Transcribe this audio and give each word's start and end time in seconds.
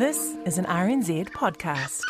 This 0.00 0.34
is 0.46 0.56
an 0.56 0.64
RNZ 0.64 1.28
podcast. 1.32 2.00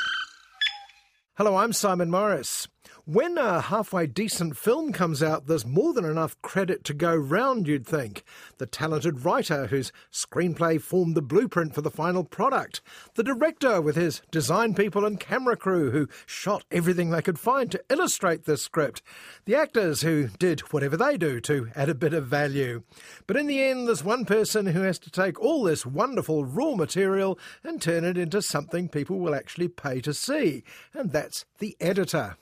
Hello, 1.36 1.56
I'm 1.56 1.72
Simon 1.72 2.08
Morris. 2.08 2.68
When 3.12 3.38
a 3.38 3.60
halfway 3.60 4.06
decent 4.06 4.56
film 4.56 4.92
comes 4.92 5.20
out, 5.20 5.48
there's 5.48 5.66
more 5.66 5.92
than 5.92 6.04
enough 6.04 6.40
credit 6.42 6.84
to 6.84 6.94
go 6.94 7.12
round, 7.12 7.66
you'd 7.66 7.84
think. 7.84 8.22
The 8.58 8.66
talented 8.66 9.24
writer 9.24 9.66
whose 9.66 9.90
screenplay 10.12 10.80
formed 10.80 11.16
the 11.16 11.20
blueprint 11.20 11.74
for 11.74 11.80
the 11.80 11.90
final 11.90 12.22
product. 12.22 12.80
The 13.16 13.24
director 13.24 13.80
with 13.80 13.96
his 13.96 14.22
design 14.30 14.74
people 14.74 15.04
and 15.04 15.18
camera 15.18 15.56
crew 15.56 15.90
who 15.90 16.08
shot 16.24 16.62
everything 16.70 17.10
they 17.10 17.20
could 17.20 17.40
find 17.40 17.68
to 17.72 17.82
illustrate 17.90 18.44
this 18.44 18.62
script. 18.62 19.02
The 19.44 19.56
actors 19.56 20.02
who 20.02 20.28
did 20.38 20.60
whatever 20.70 20.96
they 20.96 21.16
do 21.16 21.40
to 21.40 21.68
add 21.74 21.88
a 21.88 21.96
bit 21.96 22.14
of 22.14 22.28
value. 22.28 22.84
But 23.26 23.36
in 23.36 23.48
the 23.48 23.60
end, 23.60 23.88
there's 23.88 24.04
one 24.04 24.24
person 24.24 24.66
who 24.66 24.82
has 24.82 25.00
to 25.00 25.10
take 25.10 25.40
all 25.40 25.64
this 25.64 25.84
wonderful 25.84 26.44
raw 26.44 26.76
material 26.76 27.40
and 27.64 27.82
turn 27.82 28.04
it 28.04 28.16
into 28.16 28.40
something 28.40 28.88
people 28.88 29.18
will 29.18 29.34
actually 29.34 29.66
pay 29.66 30.00
to 30.02 30.14
see. 30.14 30.62
And 30.94 31.10
that's 31.10 31.44
the 31.58 31.76
editor. 31.80 32.36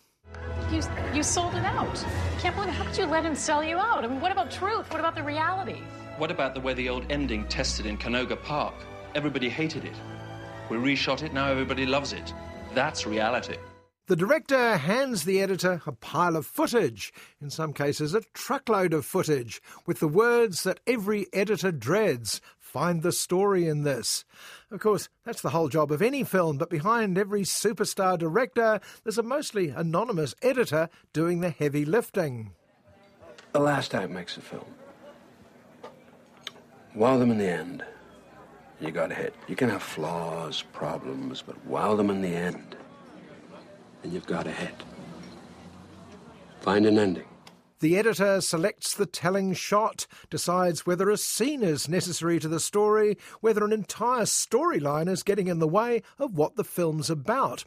You, 0.70 0.82
you 1.14 1.22
sold 1.22 1.54
it 1.54 1.64
out. 1.64 2.04
I 2.04 2.40
can't 2.40 2.54
believe 2.54 2.70
How 2.70 2.84
could 2.84 2.98
you 2.98 3.06
let 3.06 3.24
him 3.24 3.34
sell 3.34 3.64
you 3.64 3.78
out? 3.78 4.04
I 4.04 4.06
mean, 4.06 4.20
what 4.20 4.32
about 4.32 4.50
truth? 4.50 4.90
What 4.90 5.00
about 5.00 5.14
the 5.14 5.22
reality? 5.22 5.80
What 6.18 6.30
about 6.30 6.54
the 6.54 6.60
way 6.60 6.74
the 6.74 6.88
old 6.88 7.06
ending 7.10 7.46
tested 7.48 7.86
in 7.86 7.96
Canoga 7.96 8.42
Park? 8.42 8.74
Everybody 9.14 9.48
hated 9.48 9.84
it. 9.84 9.94
We 10.68 10.76
reshot 10.76 11.22
it, 11.22 11.32
now 11.32 11.48
everybody 11.48 11.86
loves 11.86 12.12
it. 12.12 12.34
That's 12.74 13.06
reality. 13.06 13.56
The 14.08 14.16
director 14.16 14.78
hands 14.78 15.24
the 15.24 15.42
editor 15.42 15.82
a 15.86 15.92
pile 15.92 16.36
of 16.36 16.46
footage, 16.46 17.12
in 17.42 17.50
some 17.50 17.74
cases 17.74 18.14
a 18.14 18.22
truckload 18.32 18.94
of 18.94 19.04
footage, 19.04 19.60
with 19.86 20.00
the 20.00 20.08
words 20.08 20.62
that 20.62 20.80
every 20.86 21.26
editor 21.34 21.70
dreads 21.70 22.40
Find 22.68 23.02
the 23.02 23.12
story 23.12 23.66
in 23.66 23.84
this. 23.84 24.26
Of 24.70 24.80
course, 24.80 25.08
that's 25.24 25.40
the 25.40 25.48
whole 25.48 25.70
job 25.70 25.90
of 25.90 26.02
any 26.02 26.22
film, 26.22 26.58
but 26.58 26.68
behind 26.68 27.16
every 27.16 27.40
superstar 27.40 28.18
director, 28.18 28.78
there's 29.02 29.16
a 29.16 29.22
mostly 29.22 29.70
anonymous 29.70 30.34
editor 30.42 30.90
doing 31.14 31.40
the 31.40 31.48
heavy 31.48 31.86
lifting. 31.86 32.52
The 33.52 33.60
last 33.60 33.94
act 33.94 34.10
makes 34.10 34.36
a 34.36 34.42
film. 34.42 34.66
Wow 36.94 37.16
them 37.16 37.30
in 37.30 37.38
the 37.38 37.48
end. 37.48 37.82
You 38.82 38.90
got 38.90 39.12
a 39.12 39.14
hit. 39.14 39.34
You 39.46 39.56
can 39.56 39.70
have 39.70 39.82
flaws, 39.82 40.62
problems, 40.74 41.40
but 41.40 41.56
wow 41.64 41.96
them 41.96 42.10
in 42.10 42.20
the 42.20 42.36
end. 42.36 42.76
And 44.02 44.12
you've 44.12 44.26
got 44.26 44.46
a 44.46 44.52
hit. 44.52 44.74
Find 46.60 46.84
an 46.84 46.98
ending. 46.98 47.24
The 47.80 47.96
editor 47.96 48.40
selects 48.40 48.94
the 48.94 49.06
telling 49.06 49.52
shot, 49.52 50.06
decides 50.30 50.84
whether 50.84 51.08
a 51.10 51.16
scene 51.16 51.62
is 51.62 51.88
necessary 51.88 52.40
to 52.40 52.48
the 52.48 52.58
story, 52.58 53.16
whether 53.40 53.64
an 53.64 53.72
entire 53.72 54.24
storyline 54.24 55.08
is 55.08 55.22
getting 55.22 55.46
in 55.46 55.60
the 55.60 55.68
way 55.68 56.02
of 56.18 56.36
what 56.36 56.56
the 56.56 56.64
film's 56.64 57.08
about. 57.08 57.64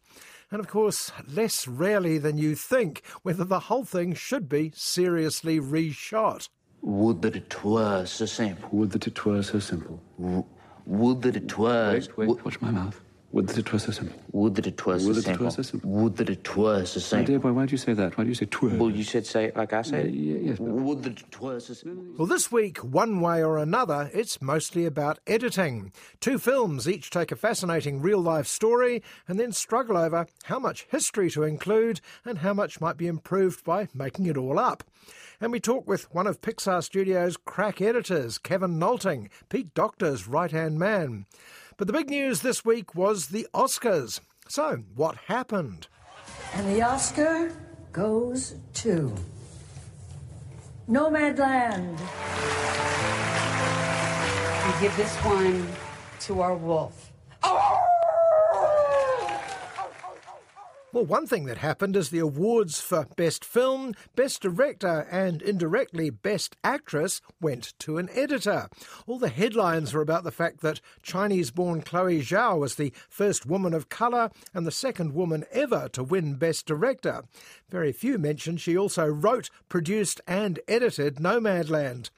And 0.52 0.60
of 0.60 0.68
course, 0.68 1.14
less 1.34 1.66
rarely 1.66 2.18
than 2.18 2.38
you 2.38 2.56
think, 2.56 3.04
whether 3.22 3.46
the 3.46 3.62
whole 3.62 3.86
thing 3.86 4.14
should 4.14 4.50
be 4.50 4.74
seriously 4.76 5.62
reshot. 5.62 6.50
Would 6.82 7.22
that 7.22 7.38
it 7.38 7.64
were 7.64 8.06
so 8.06 8.26
simple. 8.26 8.68
Would 8.74 8.92
that 8.92 9.08
it 9.08 9.26
were 9.26 9.42
so 9.44 9.60
simple. 9.60 10.02
W- 10.20 10.46
would 10.86 11.22
that 11.22 11.38
it 11.38 11.58
were. 11.58 11.94
Wait, 11.94 12.18
wait, 12.18 12.26
w- 12.26 12.44
watch 12.44 12.60
my 12.60 12.72
mouth. 12.72 13.00
Would 13.34 13.48
that 13.48 13.58
it 13.60 13.72
were 13.72 13.80
so 13.80 13.92
simple. 13.92 14.20
Would 14.34 14.56
that 14.56 14.68
it 14.68 14.86
were 14.86 15.00
so 15.00 15.08
Would 15.08 15.16
that 15.16 15.20
it 15.20 15.24
simple. 15.26 15.46
were 15.46 15.52
so 15.52 15.62
simple. 15.62 15.90
Would 15.90 16.18
that 16.18 16.30
it 16.30 16.56
were 16.58 16.86
so 16.86 17.18
My 17.18 17.24
dear 17.24 17.40
boy, 17.40 17.54
why 17.54 17.66
do 17.66 17.72
you 17.72 17.78
say 17.78 17.94
that? 17.94 18.18
Why 18.18 18.26
do 18.26 18.30
you 18.30 18.36
say 18.36 18.46
twere? 18.46 18.78
Well, 18.78 18.90
you 18.92 19.04
said 19.06 19.26
say 19.26 19.46
it 19.46 19.56
like 19.56 19.72
I 19.72 19.82
said. 19.84 20.08
it. 20.08 20.14
Yeah, 20.14 20.38
yes, 20.50 20.58
but- 20.60 20.66
Would 20.68 21.04
that 21.04 21.20
it 21.22 21.42
were 21.42 21.60
so 21.62 21.74
simple. 21.74 22.04
Well, 22.18 22.28
this 22.28 22.52
week, 22.52 22.80
one 22.80 23.22
way 23.22 23.42
or 23.44 23.58
another, 23.58 24.10
it's 24.14 24.42
mostly 24.42 24.86
about 24.86 25.20
editing. 25.28 25.94
Two 26.20 26.38
films 26.40 26.90
each 26.90 27.10
take 27.10 27.32
a 27.32 27.36
fascinating 27.38 28.02
real 28.02 28.20
life 28.20 28.48
story 28.48 29.02
and 29.28 29.40
then 29.40 29.54
struggle 29.54 29.98
over 29.98 30.28
how 30.44 30.60
much 30.60 30.88
history 30.90 31.30
to 31.32 31.44
include 31.44 32.02
and 32.26 32.40
how 32.40 32.54
much 32.54 32.82
might 32.82 32.98
be 32.98 33.08
improved 33.08 33.64
by 33.64 33.88
making 33.94 34.26
it 34.26 34.36
all 34.38 34.60
up. 34.60 34.84
And 35.40 35.52
we 35.52 35.60
talk 35.60 35.88
with 35.88 36.14
one 36.14 36.28
of 36.28 36.42
Pixar 36.42 36.84
Studios' 36.84 37.36
crack 37.38 37.82
editors, 37.82 38.38
Kevin 38.38 38.78
Nolting, 38.78 39.30
Pete 39.50 39.74
Docter's 39.74 40.28
right 40.28 40.52
hand 40.52 40.78
man. 40.78 41.26
But 41.82 41.88
the 41.88 41.94
big 41.94 42.12
news 42.12 42.42
this 42.42 42.64
week 42.64 42.94
was 42.94 43.30
the 43.30 43.48
Oscars. 43.56 44.20
So, 44.48 44.84
what 44.94 45.16
happened? 45.26 45.88
And 46.54 46.68
the 46.68 46.84
Oscar 46.84 47.52
goes 47.92 48.54
to 48.76 49.12
Nomadland. 50.88 51.98
We 54.68 54.80
give 54.80 54.96
this 54.96 55.16
one 55.26 55.68
to 56.20 56.42
our 56.42 56.56
wolf. 56.56 57.11
Well, 60.94 61.06
one 61.06 61.26
thing 61.26 61.46
that 61.46 61.60
happened 61.60 61.96
is 61.96 62.10
the 62.10 62.20
awards 62.20 62.82
for 62.82 63.08
Best 63.16 63.46
Film, 63.46 63.94
Best 64.14 64.42
Director, 64.42 65.08
and 65.10 65.42
indirectly 65.42 66.10
Best 66.10 66.58
Actress 66.66 67.22
went 67.40 67.74
to 67.80 67.98
an 67.98 68.10
editor. 68.14 68.68
All 69.08 69.18
the 69.18 69.30
headlines 69.30 69.94
were 69.94 70.02
about 70.02 70.26
the 70.26 70.34
fact 70.34 70.60
that 70.62 70.82
Chinese 71.02 71.50
born 71.50 71.82
Chloe 71.82 72.20
Zhao 72.20 72.60
was 72.60 72.76
the 72.76 72.92
first 73.08 73.46
woman 73.46 73.74
of 73.74 73.88
colour 73.88 74.32
and 74.54 74.68
the 74.68 74.72
second 74.72 75.14
woman 75.14 75.46
ever 75.54 75.88
to 75.94 76.04
win 76.04 76.36
Best 76.36 76.66
Director. 76.66 77.24
Very 77.70 77.94
few 77.94 78.18
mentioned 78.18 78.60
she 78.60 78.78
also 78.78 79.06
wrote, 79.06 79.50
produced, 79.70 80.20
and 80.28 80.60
edited 80.68 81.22
Nomadland. 81.22 82.10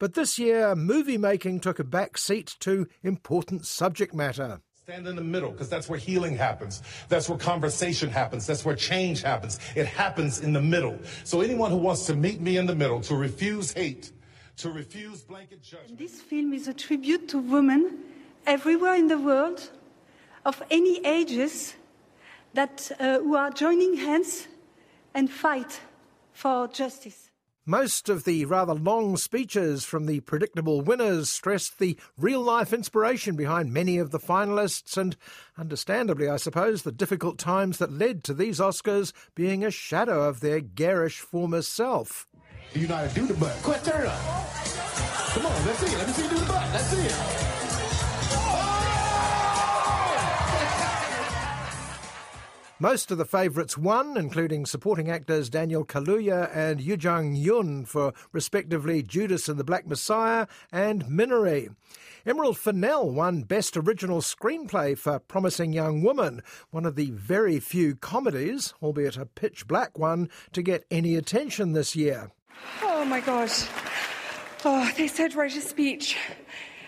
But 0.00 0.14
this 0.14 0.36
year, 0.36 0.74
movie 0.74 1.18
making 1.18 1.60
took 1.60 1.78
a 1.78 1.84
back 1.84 2.18
seat 2.18 2.56
to 2.58 2.88
important 3.04 3.66
subject 3.66 4.12
matter. 4.12 4.62
Stand 4.86 5.08
in 5.08 5.16
the 5.16 5.20
middle, 5.20 5.50
because 5.50 5.68
that's 5.68 5.88
where 5.88 5.98
healing 5.98 6.36
happens. 6.36 6.80
That's 7.08 7.28
where 7.28 7.36
conversation 7.36 8.08
happens. 8.08 8.46
That's 8.46 8.64
where 8.64 8.76
change 8.76 9.20
happens. 9.20 9.58
It 9.74 9.84
happens 9.84 10.38
in 10.38 10.52
the 10.52 10.62
middle. 10.62 10.96
So 11.24 11.40
anyone 11.40 11.72
who 11.72 11.76
wants 11.76 12.06
to 12.06 12.14
meet 12.14 12.40
me 12.40 12.56
in 12.56 12.66
the 12.66 12.74
middle, 12.76 13.00
to 13.00 13.16
refuse 13.16 13.72
hate, 13.72 14.12
to 14.58 14.70
refuse 14.70 15.22
blanket 15.22 15.60
judgment. 15.60 15.98
This 15.98 16.20
film 16.20 16.52
is 16.52 16.68
a 16.68 16.72
tribute 16.72 17.26
to 17.30 17.38
women 17.38 17.98
everywhere 18.46 18.94
in 18.94 19.08
the 19.08 19.18
world, 19.18 19.70
of 20.44 20.62
any 20.70 21.04
ages, 21.04 21.74
that 22.54 22.92
uh, 23.00 23.18
who 23.18 23.34
are 23.34 23.50
joining 23.50 23.96
hands 23.96 24.46
and 25.14 25.28
fight 25.28 25.80
for 26.32 26.68
justice. 26.68 27.25
Most 27.68 28.08
of 28.08 28.22
the 28.22 28.44
rather 28.44 28.74
long 28.74 29.16
speeches 29.16 29.84
from 29.84 30.06
the 30.06 30.20
predictable 30.20 30.82
winners 30.82 31.28
stressed 31.28 31.80
the 31.80 31.98
real 32.16 32.40
life 32.40 32.72
inspiration 32.72 33.34
behind 33.34 33.72
many 33.72 33.98
of 33.98 34.12
the 34.12 34.20
finalists, 34.20 34.96
and 34.96 35.16
understandably, 35.58 36.28
I 36.28 36.36
suppose, 36.36 36.82
the 36.82 36.92
difficult 36.92 37.38
times 37.38 37.78
that 37.78 37.90
led 37.90 38.22
to 38.22 38.34
these 38.34 38.60
Oscars 38.60 39.12
being 39.34 39.64
a 39.64 39.72
shadow 39.72 40.28
of 40.28 40.38
their 40.38 40.60
garish 40.60 41.18
former 41.18 41.60
self. 41.60 42.28
You 42.72 42.86
know 42.86 42.94
how 42.94 43.08
to 43.08 43.14
do 43.14 43.26
the 43.26 43.34
butt. 43.34 43.56
Quick, 43.64 43.82
turn 43.82 44.06
up. 44.06 44.20
Come 45.34 45.46
on, 45.46 45.66
let's 45.66 45.78
see 45.80 45.92
it. 45.92 45.98
Let 45.98 46.06
me 46.06 46.12
see 46.12 46.22
you 46.22 46.28
do 46.28 46.38
the 46.38 46.46
butt. 46.46 46.72
Let's 46.72 46.84
see 46.84 47.02
it. 47.02 47.45
Most 52.78 53.10
of 53.10 53.16
the 53.16 53.24
favourites 53.24 53.78
won, 53.78 54.18
including 54.18 54.66
supporting 54.66 55.10
actors 55.10 55.48
Daniel 55.48 55.82
Kaluuya 55.82 56.54
and 56.54 56.78
Yuh-jung 56.78 57.34
Youn 57.34 57.86
for 57.86 58.12
respectively 58.32 59.02
Judas 59.02 59.48
and 59.48 59.58
the 59.58 59.64
Black 59.64 59.86
Messiah 59.86 60.46
and 60.70 61.06
Minari. 61.06 61.74
Emerald 62.26 62.58
Fennell 62.58 63.10
won 63.10 63.44
Best 63.44 63.78
Original 63.78 64.20
Screenplay 64.20 64.98
for 64.98 65.18
Promising 65.18 65.72
Young 65.72 66.02
Woman, 66.02 66.42
one 66.70 66.84
of 66.84 66.96
the 66.96 67.12
very 67.12 67.60
few 67.60 67.94
comedies, 67.94 68.74
albeit 68.82 69.16
a 69.16 69.24
pitch 69.24 69.66
black 69.66 69.98
one, 69.98 70.28
to 70.52 70.60
get 70.60 70.84
any 70.90 71.16
attention 71.16 71.72
this 71.72 71.96
year. 71.96 72.30
Oh 72.82 73.06
my 73.06 73.20
gosh. 73.20 73.66
Oh, 74.66 74.92
they 74.98 75.08
said 75.08 75.34
write 75.34 75.56
a 75.56 75.62
speech. 75.62 76.18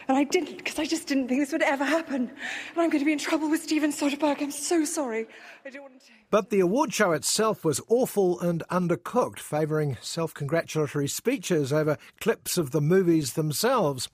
And 0.09 0.17
I 0.17 0.25
didn't, 0.25 0.57
because 0.57 0.79
I 0.79 0.87
just 0.87 1.07
didn't 1.07 1.29
think 1.29 1.41
this 1.41 1.53
would 1.53 1.63
ever 1.63 1.85
happen. 1.85 2.23
And 2.23 2.79
I'm 2.79 2.89
going 2.89 3.01
to 3.01 3.05
be 3.05 3.13
in 3.13 3.19
trouble 3.19 3.51
with 3.51 3.63
Steven 3.63 3.93
Soderbergh. 3.93 4.41
I'm 4.41 4.51
so 4.51 4.85
sorry. 4.85 5.27
I 5.67 5.71
don't 5.71 5.83
want 5.83 6.01
to. 6.01 6.18
But 6.31 6.51
the 6.51 6.61
award 6.61 6.93
show 6.93 7.13
itself 7.13 7.65
was 7.65 7.81
awful 7.89 8.39
and 8.41 8.63
undercooked, 8.71 9.39
favouring 9.39 9.97
self 10.03 10.35
congratulatory 10.35 11.09
speeches 11.09 11.73
over 11.73 11.97
clips 12.21 12.59
of 12.59 12.71
the 12.71 12.83
movies 12.83 13.33
themselves. 13.33 14.11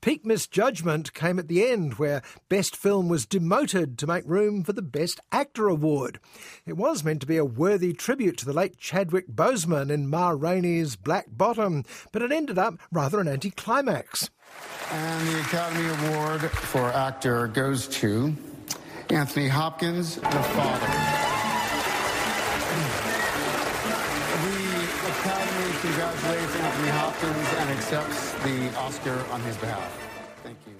Peak 0.00 0.24
misjudgment 0.24 1.12
came 1.12 1.40
at 1.40 1.48
the 1.48 1.66
end, 1.66 1.94
where 1.94 2.22
Best 2.48 2.76
Film 2.76 3.08
was 3.08 3.26
demoted 3.26 3.98
to 3.98 4.06
make 4.06 4.22
room 4.26 4.62
for 4.62 4.72
the 4.74 4.82
Best 4.82 5.18
Actor 5.32 5.66
award. 5.66 6.20
It 6.64 6.76
was 6.76 7.02
meant 7.02 7.20
to 7.22 7.26
be 7.26 7.36
a 7.36 7.44
worthy 7.44 7.92
tribute 7.92 8.38
to 8.38 8.46
the 8.46 8.52
late 8.52 8.78
Chadwick 8.78 9.26
Boseman 9.26 9.90
in 9.90 10.08
Ma 10.08 10.28
Rainey's 10.28 10.94
Black 10.94 11.26
Bottom, 11.28 11.82
but 12.12 12.22
it 12.22 12.30
ended 12.30 12.58
up 12.58 12.78
rather 12.92 13.18
an 13.18 13.26
anticlimax. 13.26 14.30
And 14.92 15.28
the 15.28 15.40
Academy 15.40 15.88
Award 15.88 16.42
for 16.42 16.84
Actor 16.90 17.48
goes 17.48 17.88
to 17.88 18.36
Anthony 19.10 19.48
Hopkins, 19.48 20.16
The 20.16 20.22
Father. 20.30 21.15
Congratulates 25.80 26.56
Anthony 26.56 26.88
Hopkins 26.88 27.48
and 27.58 27.70
accepts 27.70 28.32
the 28.44 28.78
Oscar 28.78 29.24
on 29.30 29.40
his 29.42 29.56
behalf. 29.56 30.08
Thank 30.42 30.58
you. 30.66 30.74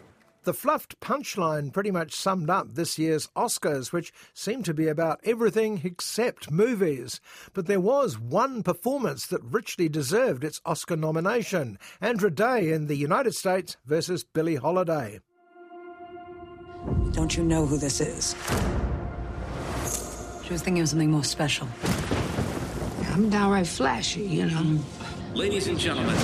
The 0.44 0.54
fluffed 0.54 1.00
punchline 1.00 1.72
pretty 1.72 1.90
much 1.90 2.14
summed 2.14 2.50
up 2.50 2.74
this 2.74 3.00
year's 3.00 3.26
Oscars, 3.34 3.92
which 3.92 4.12
seemed 4.32 4.64
to 4.66 4.74
be 4.74 4.86
about 4.86 5.18
everything 5.24 5.80
except 5.82 6.52
movies. 6.52 7.20
But 7.52 7.66
there 7.66 7.80
was 7.80 8.16
one 8.16 8.62
performance 8.62 9.26
that 9.26 9.42
richly 9.42 9.88
deserved 9.88 10.44
its 10.44 10.60
Oscar 10.64 10.94
nomination 10.94 11.80
Andra 12.00 12.30
Day 12.30 12.72
in 12.72 12.86
the 12.86 12.94
United 12.94 13.34
States 13.34 13.76
versus 13.86 14.22
Billie 14.22 14.54
Holiday. 14.54 15.18
Don't 17.10 17.36
you 17.36 17.42
know 17.42 17.66
who 17.66 17.76
this 17.76 18.00
is? 18.00 18.36
She 20.44 20.52
was 20.52 20.62
thinking 20.62 20.82
of 20.82 20.88
something 20.88 21.10
more 21.10 21.24
special. 21.24 21.66
I'm 23.16 23.30
downright 23.30 23.66
flashy, 23.66 24.20
you 24.20 24.44
know. 24.44 24.78
Ladies 25.32 25.68
and 25.68 25.78
gentlemen, 25.78 26.14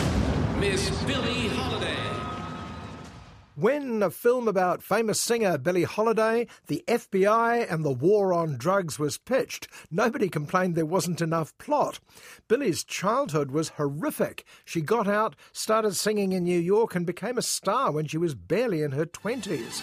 Miss 0.60 0.90
Billie 1.04 1.48
Holiday. 1.48 1.96
When 3.54 4.02
a 4.02 4.10
film 4.10 4.46
about 4.46 4.82
famous 4.82 5.18
singer 5.18 5.56
Billie 5.56 5.84
Holiday, 5.84 6.48
the 6.66 6.84
FBI, 6.86 7.72
and 7.72 7.82
the 7.82 7.90
war 7.90 8.34
on 8.34 8.58
drugs 8.58 8.98
was 8.98 9.16
pitched, 9.16 9.68
nobody 9.90 10.28
complained 10.28 10.74
there 10.74 10.84
wasn't 10.84 11.22
enough 11.22 11.56
plot. 11.56 11.98
Billie's 12.46 12.84
childhood 12.84 13.52
was 13.52 13.70
horrific. 13.70 14.44
She 14.66 14.82
got 14.82 15.08
out, 15.08 15.34
started 15.50 15.96
singing 15.96 16.32
in 16.32 16.44
New 16.44 16.60
York, 16.60 16.94
and 16.94 17.06
became 17.06 17.38
a 17.38 17.42
star 17.42 17.90
when 17.90 18.06
she 18.06 18.18
was 18.18 18.34
barely 18.34 18.82
in 18.82 18.92
her 18.92 19.06
20s. 19.06 19.80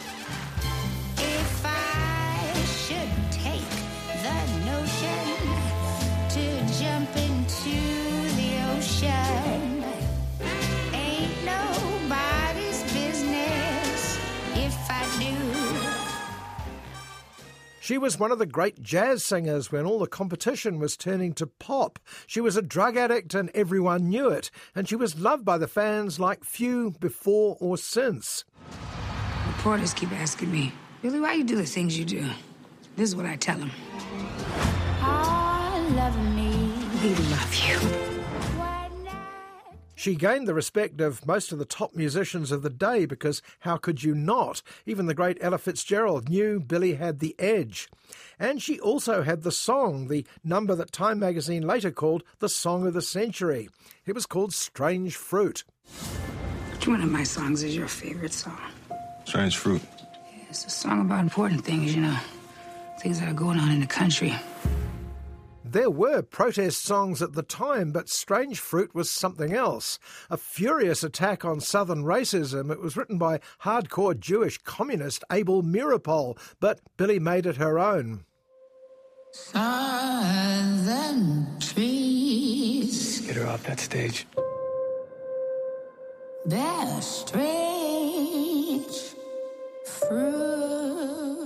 She 17.90 17.98
was 17.98 18.20
one 18.20 18.32
of 18.32 18.38
the 18.38 18.46
great 18.46 18.84
jazz 18.84 19.26
singers 19.26 19.72
when 19.72 19.84
all 19.84 19.98
the 19.98 20.06
competition 20.06 20.78
was 20.78 20.96
turning 20.96 21.34
to 21.34 21.48
pop. 21.48 21.98
She 22.28 22.40
was 22.40 22.56
a 22.56 22.62
drug 22.62 22.96
addict 22.96 23.34
and 23.34 23.50
everyone 23.56 24.10
knew 24.10 24.30
it, 24.30 24.52
and 24.76 24.88
she 24.88 24.96
was 24.96 25.20
loved 25.20 25.44
by 25.44 25.58
the 25.58 25.68
fans 25.68 26.20
like 26.20 26.44
few 26.44 26.92
before 27.00 27.58
or 27.60 27.80
since. 27.80 28.46
Reporters 29.48 29.96
keep 29.96 30.12
asking 30.12 30.52
me, 30.52 30.72
Billie, 31.02 31.20
why 31.20 31.34
you 31.34 31.44
do 31.44 31.56
the 31.56 31.66
things 31.66 31.98
you 31.98 32.06
do? 32.06 32.30
This 32.96 33.10
is 33.10 33.16
what 33.16 33.26
I 33.26 33.38
tell 33.38 33.58
them. 33.58 33.72
All 35.02 35.82
love 35.90 36.36
me. 36.36 36.72
We 37.02 37.16
love 37.16 37.56
you. 37.56 38.19
She 40.00 40.16
gained 40.16 40.48
the 40.48 40.54
respect 40.54 41.02
of 41.02 41.28
most 41.28 41.52
of 41.52 41.60
the 41.60 41.66
top 41.66 41.94
musicians 41.94 42.54
of 42.54 42.62
the 42.62 42.70
day 42.70 43.06
because 43.06 43.42
how 43.60 43.76
could 43.76 44.02
you 44.02 44.16
not? 44.16 44.62
Even 44.86 45.08
the 45.08 45.14
great 45.14 45.38
Ella 45.42 45.58
Fitzgerald 45.58 46.30
knew 46.30 46.62
Billie 46.62 46.94
had 46.94 47.20
the 47.20 47.36
edge. 47.38 47.90
And 48.40 48.62
she 48.62 48.80
also 48.80 49.24
had 49.24 49.44
the 49.44 49.52
song, 49.52 50.08
the 50.08 50.26
number 50.42 50.74
that 50.74 50.94
Time 50.94 51.20
magazine 51.20 51.68
later 51.68 51.92
called 51.92 52.24
the 52.40 52.48
Song 52.48 52.88
of 52.88 52.94
the 52.94 53.02
Century. 53.02 53.68
It 54.06 54.16
was 54.16 54.26
called 54.26 54.54
Strange 54.54 55.18
Fruit. 55.18 55.66
Which 56.72 56.88
one 56.88 57.02
of 57.02 57.12
my 57.12 57.24
songs 57.24 57.62
is 57.62 57.76
your 57.76 57.90
favorite 57.90 58.32
song? 58.32 58.58
Strange 59.26 59.58
Fruit. 59.58 59.82
It's 60.50 60.64
a 60.64 60.70
song 60.70 61.02
about 61.02 61.20
important 61.20 61.66
things, 61.66 61.94
you 61.94 62.04
know, 62.04 62.18
things 63.02 63.20
that 63.20 63.28
are 63.28 63.34
going 63.34 63.60
on 63.60 63.70
in 63.70 63.82
the 63.82 63.86
country. 63.86 64.34
There 65.72 65.92
were 65.92 66.24
protest 66.24 66.84
songs 66.84 67.22
at 67.22 67.34
the 67.34 67.44
time, 67.44 67.92
but 67.92 68.10
Strange 68.10 68.60
Fruit 68.60 68.96
was 68.96 69.08
something 69.12 69.54
else. 69.54 70.00
A 70.32 70.36
furious 70.36 71.04
attack 71.04 71.46
on 71.46 71.60
Southern 71.60 72.04
racism. 72.04 72.72
It 72.72 72.82
was 72.82 72.98
written 72.98 73.20
by 73.20 73.40
hardcore 73.62 74.20
Jewish 74.20 74.58
communist 74.58 75.24
Abel 75.32 75.62
Meeropol, 75.62 76.40
but 76.60 76.82
Billie 76.98 77.20
made 77.20 77.46
it 77.46 77.58
her 77.58 77.78
own. 77.78 78.26
Southern 79.32 80.66
trees 81.60 83.22
Get 83.28 83.36
her 83.36 83.46
off 83.46 83.62
that 83.66 83.80
stage. 83.80 84.26
bear 86.48 87.00
strange 87.00 87.44
fruit. 89.86 91.39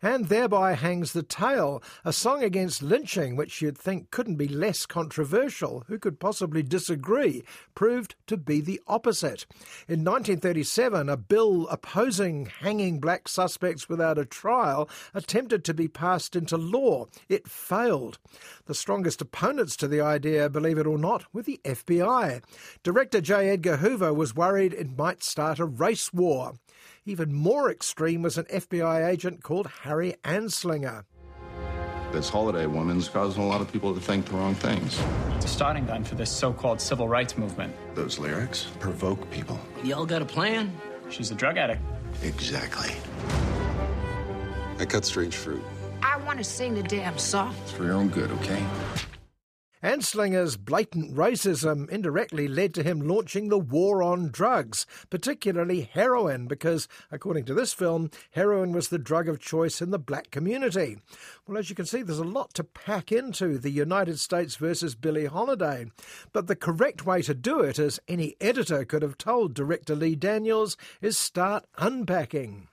And 0.00 0.28
thereby 0.28 0.74
hangs 0.74 1.12
the 1.12 1.24
tale, 1.24 1.82
a 2.04 2.12
song 2.12 2.44
against 2.44 2.82
lynching, 2.82 3.34
which 3.34 3.60
you'd 3.60 3.76
think 3.76 4.12
couldn't 4.12 4.36
be 4.36 4.46
less 4.46 4.86
controversial. 4.86 5.82
Who 5.88 5.98
could 5.98 6.20
possibly 6.20 6.62
disagree? 6.62 7.42
Proved 7.74 8.14
to 8.28 8.36
be 8.36 8.60
the 8.60 8.80
opposite. 8.86 9.44
In 9.88 10.04
1937, 10.04 11.08
a 11.08 11.16
bill 11.16 11.66
opposing 11.68 12.46
hanging 12.46 13.00
black 13.00 13.28
suspects 13.28 13.88
without 13.88 14.18
a 14.18 14.24
trial 14.24 14.88
attempted 15.14 15.64
to 15.64 15.74
be 15.74 15.88
passed 15.88 16.36
into 16.36 16.56
law. 16.56 17.06
It 17.28 17.48
failed. 17.48 18.18
The 18.66 18.74
strongest 18.74 19.20
opponents 19.20 19.76
to 19.78 19.88
the 19.88 20.00
idea, 20.00 20.48
believe 20.48 20.78
it 20.78 20.86
or 20.86 20.98
not, 20.98 21.24
were 21.32 21.42
the 21.42 21.60
FBI. 21.64 22.42
Director 22.84 23.20
J. 23.20 23.50
Edgar 23.50 23.78
Hoover 23.78 24.14
was 24.14 24.36
worried 24.36 24.74
it 24.74 24.96
might 24.96 25.24
start 25.24 25.58
a 25.58 25.64
race 25.64 26.12
war. 26.12 26.54
Even 27.08 27.32
more 27.32 27.70
extreme 27.70 28.20
was 28.20 28.36
an 28.36 28.44
FBI 28.52 29.08
agent 29.08 29.42
called 29.42 29.66
Harry 29.80 30.16
Anslinger. 30.24 31.04
This 32.12 32.28
Holiday 32.28 32.66
woman's 32.66 33.08
causing 33.08 33.42
a 33.42 33.46
lot 33.46 33.62
of 33.62 33.72
people 33.72 33.94
to 33.94 34.00
think 34.00 34.26
the 34.26 34.34
wrong 34.34 34.54
things. 34.54 35.00
It's 35.36 35.46
a 35.46 35.48
starting 35.48 35.86
gun 35.86 36.04
for 36.04 36.16
this 36.16 36.30
so 36.30 36.52
called 36.52 36.82
civil 36.82 37.08
rights 37.08 37.38
movement. 37.38 37.74
Those 37.94 38.18
lyrics 38.18 38.66
provoke 38.78 39.30
people. 39.30 39.58
Y'all 39.82 40.04
got 40.04 40.20
a 40.20 40.26
plan? 40.26 40.70
She's 41.08 41.30
a 41.30 41.34
drug 41.34 41.56
addict. 41.56 41.80
Exactly. 42.22 42.90
I 44.78 44.84
cut 44.84 45.06
strange 45.06 45.34
fruit. 45.34 45.62
I 46.02 46.18
want 46.18 46.36
to 46.36 46.44
sing 46.44 46.74
the 46.74 46.82
damn 46.82 47.16
song. 47.16 47.54
It's 47.62 47.72
for 47.72 47.84
your 47.84 47.94
own 47.94 48.08
good, 48.08 48.30
okay? 48.32 48.62
Anslinger's 49.82 50.56
blatant 50.56 51.14
racism 51.14 51.88
indirectly 51.88 52.48
led 52.48 52.74
to 52.74 52.82
him 52.82 53.00
launching 53.00 53.48
the 53.48 53.58
war 53.58 54.02
on 54.02 54.28
drugs, 54.28 54.86
particularly 55.08 55.82
heroin, 55.82 56.46
because, 56.46 56.88
according 57.12 57.44
to 57.44 57.54
this 57.54 57.72
film, 57.72 58.10
heroin 58.32 58.72
was 58.72 58.88
the 58.88 58.98
drug 58.98 59.28
of 59.28 59.38
choice 59.38 59.80
in 59.80 59.90
the 59.90 59.98
black 59.98 60.30
community. 60.30 60.98
Well, 61.46 61.58
as 61.58 61.70
you 61.70 61.76
can 61.76 61.86
see, 61.86 62.02
there's 62.02 62.18
a 62.18 62.24
lot 62.24 62.54
to 62.54 62.64
pack 62.64 63.12
into 63.12 63.58
the 63.58 63.70
United 63.70 64.18
States 64.18 64.56
versus 64.56 64.94
Billie 64.94 65.26
Holiday. 65.26 65.86
But 66.32 66.48
the 66.48 66.56
correct 66.56 67.06
way 67.06 67.22
to 67.22 67.34
do 67.34 67.60
it, 67.60 67.78
as 67.78 68.00
any 68.08 68.34
editor 68.40 68.84
could 68.84 69.02
have 69.02 69.18
told 69.18 69.54
director 69.54 69.94
Lee 69.94 70.16
Daniels, 70.16 70.76
is 71.00 71.18
start 71.18 71.66
unpacking. 71.76 72.68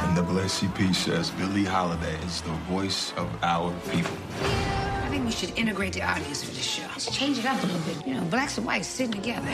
Why 0.00 0.14
not 0.14 0.26
take 0.26 0.70
NAACP 0.70 0.94
says 0.94 1.30
Billie 1.32 1.64
Holiday 1.64 2.16
is 2.24 2.40
the 2.40 2.52
voice 2.70 3.12
of 3.18 3.28
our 3.42 3.70
people. 3.90 4.16
I 4.42 5.08
think 5.10 5.26
we 5.26 5.30
should 5.30 5.56
integrate 5.58 5.92
the 5.92 6.02
audience 6.02 6.42
for 6.42 6.50
this 6.52 6.64
show. 6.64 6.86
Let's 6.88 7.14
change 7.14 7.38
it 7.38 7.44
up 7.44 7.62
a 7.62 7.66
little 7.66 7.80
bit. 7.82 8.06
You 8.06 8.14
know, 8.14 8.24
blacks 8.24 8.56
and 8.56 8.66
whites 8.66 8.88
sitting 8.88 9.12
together. 9.12 9.52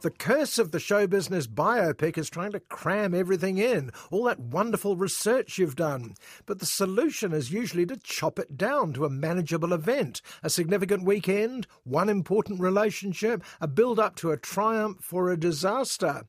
The 0.00 0.10
curse 0.10 0.58
of 0.58 0.70
the 0.70 0.80
show 0.80 1.06
business 1.06 1.46
biopic 1.46 2.16
is 2.16 2.30
trying 2.30 2.52
to 2.52 2.60
cram 2.60 3.14
everything 3.14 3.58
in, 3.58 3.90
all 4.10 4.24
that 4.24 4.40
wonderful 4.40 4.96
research 4.96 5.58
you've 5.58 5.76
done. 5.76 6.14
But 6.46 6.58
the 6.58 6.66
solution 6.66 7.32
is 7.32 7.52
usually 7.52 7.84
to 7.86 7.96
chop 7.96 8.38
it 8.38 8.56
down 8.56 8.94
to 8.94 9.04
a 9.04 9.10
manageable 9.10 9.74
event, 9.74 10.22
a 10.42 10.48
significant 10.48 11.04
weekend, 11.04 11.66
one 11.84 12.08
important 12.08 12.60
relationship, 12.60 13.42
a 13.60 13.68
build 13.68 13.98
up 13.98 14.16
to 14.16 14.30
a 14.30 14.38
triumph 14.38 15.12
or 15.12 15.30
a 15.30 15.38
disaster. 15.38 16.22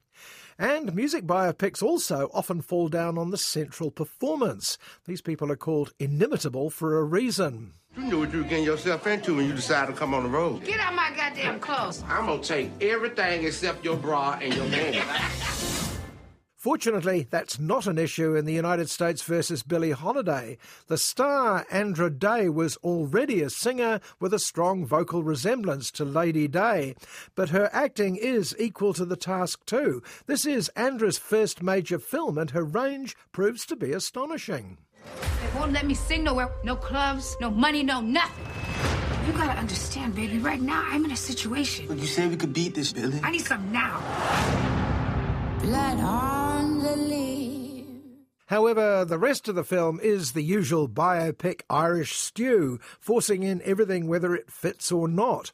And 0.59 0.95
music 0.95 1.25
biopics 1.25 1.83
also 1.83 2.29
often 2.33 2.61
fall 2.61 2.87
down 2.87 3.17
on 3.17 3.29
the 3.29 3.37
central 3.37 3.91
performance. 3.91 4.77
These 5.05 5.21
people 5.21 5.51
are 5.51 5.55
called 5.55 5.93
inimitable 5.99 6.71
for 6.71 6.97
a 6.97 7.03
reason. 7.03 7.73
You 7.95 8.03
knew 8.03 8.19
what 8.19 8.33
you 8.33 8.39
were 8.39 8.49
getting 8.49 8.63
yourself 8.65 9.05
into 9.07 9.35
when 9.35 9.45
you 9.47 9.53
decided 9.53 9.93
to 9.93 9.97
come 9.99 10.13
on 10.13 10.23
the 10.23 10.29
road. 10.29 10.63
Get 10.63 10.79
out 10.79 10.95
my 10.95 11.11
goddamn 11.15 11.59
clothes. 11.59 12.03
I'm 12.07 12.25
gonna 12.25 12.41
take 12.41 12.71
everything 12.81 13.45
except 13.45 13.83
your 13.83 13.97
bra 13.97 14.37
and 14.41 14.53
your 14.53 14.67
panties. 14.69 15.03
Fortunately, 16.57 17.27
that's 17.29 17.59
not 17.59 17.85
an 17.85 17.99
issue 17.99 18.35
in 18.35 18.45
the 18.45 18.53
United 18.53 18.89
States 18.89 19.21
versus 19.21 19.61
Billie 19.61 19.91
Holiday. 19.91 20.57
The 20.87 20.97
star 20.97 21.67
Andra 21.69 22.09
Day 22.09 22.49
was 22.49 22.77
already 22.77 23.43
a 23.43 23.49
singer 23.51 23.99
with 24.19 24.33
a 24.33 24.39
strong 24.39 24.83
vocal 24.83 25.21
resemblance 25.21 25.91
to 25.91 26.03
Lady 26.03 26.47
Day, 26.47 26.95
but 27.35 27.49
her 27.49 27.69
acting 27.71 28.15
is 28.15 28.55
equal 28.57 28.95
to 28.95 29.05
the 29.05 29.15
task 29.15 29.63
too. 29.67 30.01
This 30.25 30.47
is 30.47 30.69
Andra's 30.69 31.19
first 31.19 31.61
major 31.61 31.99
film, 31.99 32.39
and 32.39 32.49
her 32.49 32.63
range 32.63 33.15
proves 33.31 33.63
to 33.67 33.75
be 33.75 33.93
astonishing. 33.93 34.79
They 35.05 35.59
won't 35.59 35.73
let 35.73 35.85
me 35.85 35.93
sing 35.93 36.23
nowhere. 36.23 36.49
No 36.63 36.75
clubs, 36.75 37.37
no 37.39 37.51
money, 37.51 37.83
no 37.83 38.01
nothing. 38.01 38.45
You 39.27 39.33
gotta 39.33 39.59
understand, 39.59 40.15
baby. 40.15 40.39
Right 40.39 40.61
now, 40.61 40.83
I'm 40.87 41.05
in 41.05 41.11
a 41.11 41.17
situation. 41.17 41.85
But 41.87 41.99
you 41.99 42.07
said 42.07 42.31
we 42.31 42.35
could 42.35 42.53
beat 42.53 42.73
this, 42.73 42.93
Billie. 42.93 43.19
I 43.21 43.29
need 43.29 43.45
some 43.45 43.71
now. 43.71 44.76
Blood 45.61 45.99
on 45.99 46.79
the 46.79 46.95
leaves. 46.95 47.87
However, 48.45 49.03
the 49.03 49.17
rest 49.17 49.47
of 49.47 49.55
the 49.55 49.63
film 49.63 49.99
is 50.01 50.31
the 50.31 50.43
usual 50.43 50.87
biopic 50.87 51.61
Irish 51.69 52.15
stew, 52.15 52.79
forcing 52.99 53.43
in 53.43 53.61
everything 53.65 54.07
whether 54.07 54.35
it 54.35 54.51
fits 54.51 54.91
or 54.91 55.07
not. 55.07 55.51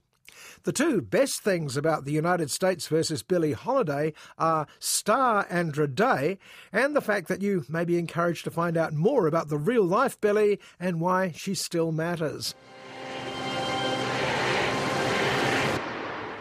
The 0.63 0.71
two 0.71 1.01
best 1.01 1.41
things 1.41 1.75
about 1.75 2.05
the 2.05 2.11
United 2.11 2.51
States 2.51 2.87
versus 2.87 3.23
Billie 3.23 3.53
Holiday 3.53 4.13
are 4.37 4.67
star 4.79 5.47
Andra 5.49 5.87
Day 5.87 6.37
and 6.71 6.95
the 6.95 7.01
fact 7.01 7.27
that 7.27 7.41
you 7.41 7.65
may 7.67 7.83
be 7.83 7.97
encouraged 7.97 8.43
to 8.43 8.51
find 8.51 8.77
out 8.77 8.93
more 8.93 9.27
about 9.27 9.49
the 9.49 9.57
real 9.57 9.83
life 9.83 10.19
Billie 10.21 10.59
and 10.79 11.01
why 11.01 11.31
she 11.35 11.55
still 11.55 11.91
matters. 11.91 12.55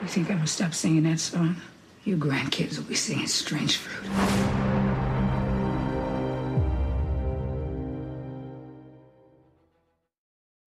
You 0.02 0.08
think 0.08 0.30
I'm 0.30 0.36
gonna 0.36 0.46
stop 0.46 0.74
singing 0.74 1.04
that 1.04 1.20
song? 1.20 1.56
You 2.04 2.16
grandkids 2.16 2.78
will 2.78 2.84
be 2.84 2.96
singing 2.96 3.28
Strange 3.28 3.76
Fruit. 3.76 4.10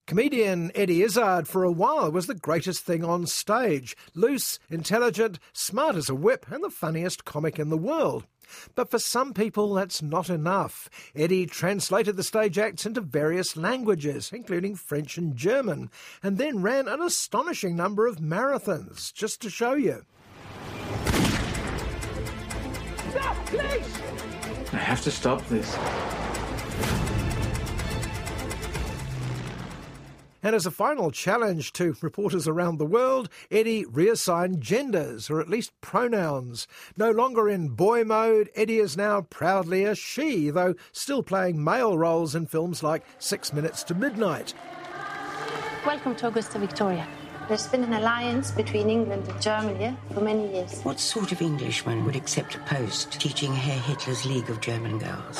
Comedian 0.08 0.72
Eddie 0.75 1.01
Izzard 1.01 1.46
for 1.46 1.65
a 1.65 1.72
while 1.72 2.10
was 2.10 2.27
the 2.27 2.36
greatest 2.36 2.86
thing 2.86 3.04
on 3.04 3.25
stage. 3.25 3.98
Loose, 4.13 4.60
intelligent, 4.70 5.39
smart 5.51 5.98
as 5.98 6.10
a 6.10 6.15
whip, 6.15 6.46
and 6.50 6.63
the 6.63 6.70
funniest 6.70 7.25
comic 7.25 7.60
in 7.60 7.70
the 7.70 7.77
world. 7.77 8.25
But 8.74 8.89
for 8.89 9.00
some 9.00 9.34
people, 9.34 9.74
that's 9.74 10.01
not 10.01 10.30
enough. 10.30 10.89
Eddie 11.13 11.48
translated 11.48 12.15
the 12.15 12.24
stage 12.24 12.58
acts 12.58 12.86
into 12.86 13.01
various 13.01 13.58
languages, 13.58 14.32
including 14.32 14.75
French 14.75 15.18
and 15.18 15.36
German, 15.36 15.89
and 16.24 16.38
then 16.38 16.62
ran 16.62 16.88
an 16.88 17.01
astonishing 17.01 17.75
number 17.75 18.08
of 18.08 18.20
marathons, 18.20 19.12
just 19.12 19.42
to 19.42 19.50
show 19.50 19.74
you. 19.74 20.06
Stop, 23.15 23.45
please! 23.45 24.01
I 24.74 24.77
have 24.77 25.01
to 25.03 25.12
stop 25.12 25.48
this. 25.48 25.77
And 30.43 30.53
as 30.53 30.65
a 30.65 30.72
final 30.72 31.12
challenge 31.12 31.72
to 31.74 31.95
reporters 32.01 32.45
around 32.45 32.77
the 32.77 32.86
world, 32.86 33.29
Eddie 33.50 33.86
reassigned 33.86 34.60
genders, 34.60 35.29
or 35.29 35.39
at 35.39 35.48
least 35.48 35.72
pronouns. 35.79 36.67
No 36.98 37.10
longer 37.10 37.48
in 37.48 37.69
boy 37.69 38.03
mode, 38.03 38.50
Eddie 38.53 38.79
is 38.79 38.98
now 38.98 39.22
proudly 39.22 39.86
a 39.86 39.95
she, 39.95 40.50
though 40.50 40.75
still 40.91 41.24
playing 41.24 41.63
male 41.63 41.98
roles 41.98 42.36
in 42.36 42.48
films 42.48 42.84
like 42.84 43.05
Six 43.17 43.53
Minutes 43.53 43.81
to 43.86 43.95
Midnight. 43.95 44.53
Welcome 45.86 46.15
to 46.17 46.27
Augusta 46.27 46.60
Victoria. 46.60 47.07
There's 47.47 47.67
been 47.67 47.83
an 47.83 47.93
alliance 47.93 48.49
between 48.49 48.89
England 48.89 49.27
and 49.27 49.39
Germany 49.39 49.95
for 50.13 50.21
many 50.21 50.51
years. 50.51 50.81
What 50.81 50.99
sort 50.99 51.31
of 51.31 51.41
Englishman 51.43 52.03
would 52.05 52.15
accept 52.15 52.55
a 52.55 52.59
post 52.59 53.19
teaching 53.21 53.53
Herr 53.53 53.79
Hitler's 53.79 54.25
League 54.25 54.49
of 54.49 54.61
German 54.61 54.97
Girls? 54.97 55.37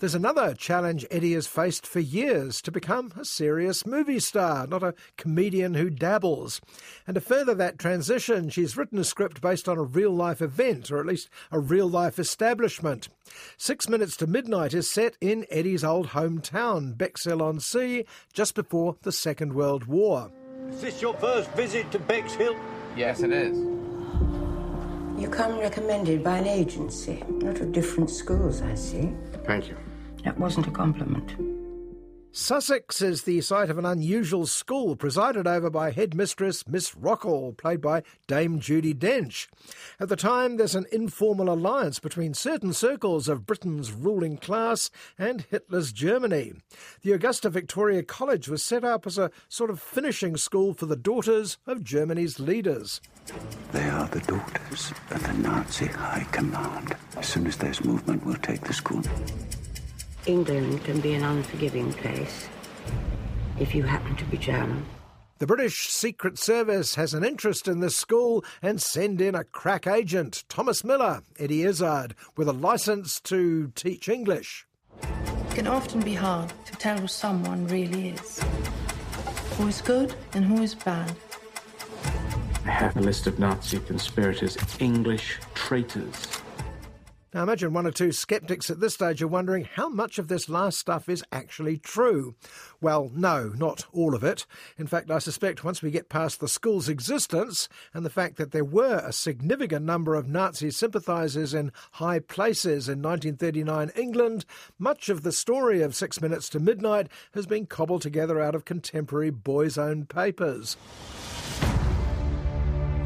There's 0.00 0.14
another 0.14 0.54
challenge 0.54 1.04
Eddie 1.10 1.34
has 1.34 1.46
faced 1.46 1.86
for 1.86 2.00
years 2.00 2.62
to 2.62 2.72
become 2.72 3.12
a 3.20 3.24
serious 3.24 3.84
movie 3.84 4.18
star, 4.18 4.66
not 4.66 4.82
a 4.82 4.94
comedian 5.18 5.74
who 5.74 5.90
dabbles. 5.90 6.62
And 7.06 7.16
to 7.16 7.20
further 7.20 7.54
that 7.56 7.78
transition, 7.78 8.48
she's 8.48 8.78
written 8.78 8.98
a 8.98 9.04
script 9.04 9.42
based 9.42 9.68
on 9.68 9.76
a 9.76 9.82
real 9.82 10.10
life 10.10 10.40
event, 10.40 10.90
or 10.90 11.00
at 11.00 11.06
least 11.06 11.28
a 11.52 11.58
real 11.58 11.86
life 11.86 12.18
establishment. 12.18 13.08
Six 13.58 13.90
Minutes 13.90 14.16
to 14.16 14.26
Midnight 14.26 14.72
is 14.72 14.90
set 14.90 15.18
in 15.20 15.44
Eddie's 15.50 15.84
old 15.84 16.08
hometown, 16.08 16.96
Bexhill 16.96 17.42
on 17.42 17.60
Sea, 17.60 18.06
just 18.32 18.54
before 18.54 18.96
the 19.02 19.12
Second 19.12 19.52
World 19.52 19.84
War. 19.84 20.32
Is 20.70 20.80
this 20.80 21.02
your 21.02 21.12
first 21.12 21.50
visit 21.50 21.92
to 21.92 21.98
Bexhill? 21.98 22.58
Yes, 22.96 23.20
it 23.20 23.32
is. 23.32 23.54
You 25.20 25.28
come 25.28 25.58
recommended 25.58 26.24
by 26.24 26.38
an 26.38 26.46
agency, 26.46 27.22
not 27.28 27.60
of 27.60 27.72
different 27.72 28.08
schools, 28.08 28.62
I 28.62 28.74
see. 28.76 29.12
Thank 29.44 29.68
you. 29.68 29.76
That 30.24 30.38
wasn't 30.38 30.66
a 30.66 30.70
compliment. 30.70 31.34
Sussex 32.32 33.02
is 33.02 33.24
the 33.24 33.40
site 33.40 33.70
of 33.70 33.78
an 33.78 33.84
unusual 33.84 34.46
school 34.46 34.94
presided 34.94 35.48
over 35.48 35.68
by 35.68 35.90
headmistress 35.90 36.64
Miss 36.68 36.94
Rockall, 36.94 37.56
played 37.56 37.80
by 37.80 38.04
Dame 38.28 38.60
Judi 38.60 38.94
Dench. 38.94 39.48
At 39.98 40.08
the 40.08 40.14
time, 40.14 40.56
there's 40.56 40.76
an 40.76 40.86
informal 40.92 41.52
alliance 41.52 41.98
between 41.98 42.34
certain 42.34 42.72
circles 42.72 43.28
of 43.28 43.46
Britain's 43.46 43.90
ruling 43.90 44.36
class 44.36 44.92
and 45.18 45.44
Hitler's 45.50 45.92
Germany. 45.92 46.52
The 47.02 47.10
Augusta 47.10 47.50
Victoria 47.50 48.04
College 48.04 48.48
was 48.48 48.62
set 48.62 48.84
up 48.84 49.08
as 49.08 49.18
a 49.18 49.32
sort 49.48 49.70
of 49.70 49.80
finishing 49.80 50.36
school 50.36 50.72
for 50.72 50.86
the 50.86 50.94
daughters 50.94 51.58
of 51.66 51.82
Germany's 51.82 52.38
leaders. 52.38 53.00
They 53.72 53.88
are 53.88 54.06
the 54.06 54.20
daughters 54.20 54.92
of 55.10 55.20
the 55.20 55.32
Nazi 55.32 55.86
High 55.86 56.28
Command. 56.30 56.94
As 57.16 57.26
soon 57.26 57.48
as 57.48 57.56
there's 57.56 57.84
movement, 57.84 58.24
we'll 58.24 58.36
take 58.36 58.60
the 58.60 58.72
school. 58.72 59.02
England 60.26 60.84
can 60.84 61.00
be 61.00 61.14
an 61.14 61.22
unforgiving 61.22 61.92
place 61.92 62.48
if 63.58 63.74
you 63.74 63.82
happen 63.82 64.16
to 64.16 64.24
be 64.26 64.36
German. 64.36 64.84
The 65.38 65.46
British 65.46 65.88
Secret 65.88 66.38
Service 66.38 66.96
has 66.96 67.14
an 67.14 67.24
interest 67.24 67.66
in 67.66 67.80
this 67.80 67.96
school 67.96 68.44
and 68.60 68.80
send 68.80 69.22
in 69.22 69.34
a 69.34 69.44
crack 69.44 69.86
agent, 69.86 70.44
Thomas 70.50 70.84
Miller, 70.84 71.22
Eddie 71.38 71.62
Izzard, 71.62 72.14
with 72.36 72.46
a 72.46 72.52
license 72.52 73.20
to 73.22 73.72
teach 73.74 74.08
English. 74.08 74.66
It 75.02 75.54
can 75.54 75.66
often 75.66 76.00
be 76.00 76.14
hard 76.14 76.52
to 76.66 76.72
tell 76.72 76.98
who 76.98 77.06
someone 77.06 77.66
really 77.68 78.10
is. 78.10 78.40
Who 79.56 79.68
is 79.68 79.80
good 79.80 80.14
and 80.34 80.44
who 80.44 80.62
is 80.62 80.74
bad. 80.74 81.16
I 82.66 82.70
have 82.70 82.96
a 82.98 83.00
list 83.00 83.26
of 83.26 83.38
Nazi 83.38 83.78
conspirators, 83.80 84.58
English 84.78 85.38
traitors. 85.54 86.39
Now, 87.32 87.44
imagine 87.44 87.72
one 87.72 87.86
or 87.86 87.92
two 87.92 88.10
skeptics 88.10 88.70
at 88.70 88.80
this 88.80 88.94
stage 88.94 89.22
are 89.22 89.28
wondering 89.28 89.64
how 89.64 89.88
much 89.88 90.18
of 90.18 90.26
this 90.26 90.48
last 90.48 90.80
stuff 90.80 91.08
is 91.08 91.22
actually 91.30 91.78
true. 91.78 92.34
Well, 92.80 93.12
no, 93.14 93.52
not 93.56 93.86
all 93.92 94.16
of 94.16 94.24
it. 94.24 94.46
In 94.76 94.88
fact, 94.88 95.12
I 95.12 95.20
suspect 95.20 95.62
once 95.62 95.80
we 95.80 95.92
get 95.92 96.08
past 96.08 96.40
the 96.40 96.48
school's 96.48 96.88
existence 96.88 97.68
and 97.94 98.04
the 98.04 98.10
fact 98.10 98.36
that 98.38 98.50
there 98.50 98.64
were 98.64 99.00
a 99.04 99.12
significant 99.12 99.86
number 99.86 100.16
of 100.16 100.28
Nazi 100.28 100.72
sympathisers 100.72 101.54
in 101.54 101.70
high 101.92 102.18
places 102.18 102.88
in 102.88 103.00
1939 103.00 103.92
England, 103.94 104.44
much 104.76 105.08
of 105.08 105.22
the 105.22 105.30
story 105.30 105.82
of 105.82 105.94
Six 105.94 106.20
Minutes 106.20 106.48
to 106.48 106.58
Midnight 106.58 107.08
has 107.34 107.46
been 107.46 107.66
cobbled 107.66 108.02
together 108.02 108.40
out 108.40 108.56
of 108.56 108.64
contemporary 108.64 109.30
boys' 109.30 109.78
own 109.78 110.04
papers. 110.04 110.76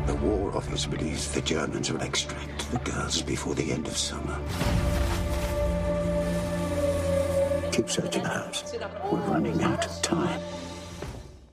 The 0.07 0.15
War 0.17 0.55
Office 0.55 0.85
believes 0.85 1.33
the 1.33 1.41
Germans 1.41 1.91
will 1.91 2.03
extract 2.03 2.71
the 2.71 2.79
girls 2.79 3.23
before 3.23 3.55
the 3.55 3.73
end 3.73 3.87
of 3.87 3.97
summer. 3.97 4.39
Keep 7.73 7.89
searching 7.89 8.23
the 8.23 8.29
house. 8.29 8.75
We're 9.11 9.19
running 9.21 9.63
out 9.63 9.87
of 9.87 10.03
time. 10.03 10.41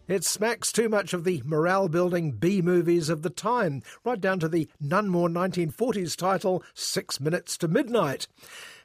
It 0.10 0.26
smacks 0.26 0.74
too 0.74 0.90
much 0.90 1.14
of 1.14 1.24
the 1.24 1.42
morale 1.46 1.88
building 1.88 2.34
B 2.34 2.62
movies 2.62 3.08
of 3.08 3.22
the 3.22 3.30
time, 3.30 3.82
right 4.04 4.20
down 4.20 4.40
to 4.40 4.50
the 4.50 4.68
none 4.82 5.08
more 5.08 5.30
1940s 5.30 6.18
title, 6.18 6.62
Six 6.74 7.22
Minutes 7.22 7.58
to 7.60 7.70
Midnight. 7.70 8.28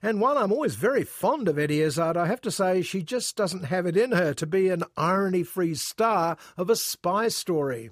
And 0.01 0.21
while 0.21 0.39
I'm 0.39 0.53
always 0.53 0.77
very 0.77 1.03
fond 1.03 1.49
of 1.49 1.59
Eddie 1.59 1.81
Izzard, 1.81 2.17
I 2.17 2.27
have 2.27 2.41
to 2.43 2.53
say 2.53 2.81
she 2.83 3.03
just 3.03 3.35
doesn't 3.35 3.65
have 3.65 3.87
it 3.87 3.97
in 3.97 4.13
her 4.13 4.33
to 4.35 4.47
be 4.47 4.69
an 4.69 4.85
irony 4.97 5.43
free 5.43 5.75
star 5.75 6.37
of 6.57 6.71
a 6.71 6.77
spy 6.77 7.27
story. 7.27 7.91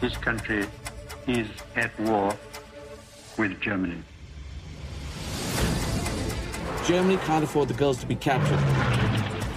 This 0.00 0.16
country 0.16 0.64
is 1.26 1.48
at 1.74 1.98
war 2.00 2.36
with 3.36 3.60
Germany. 3.60 4.00
Germany 6.86 7.16
can't 7.18 7.42
afford 7.42 7.68
the 7.68 7.74
girls 7.74 7.98
to 7.98 8.06
be 8.06 8.14
captured. 8.14 8.60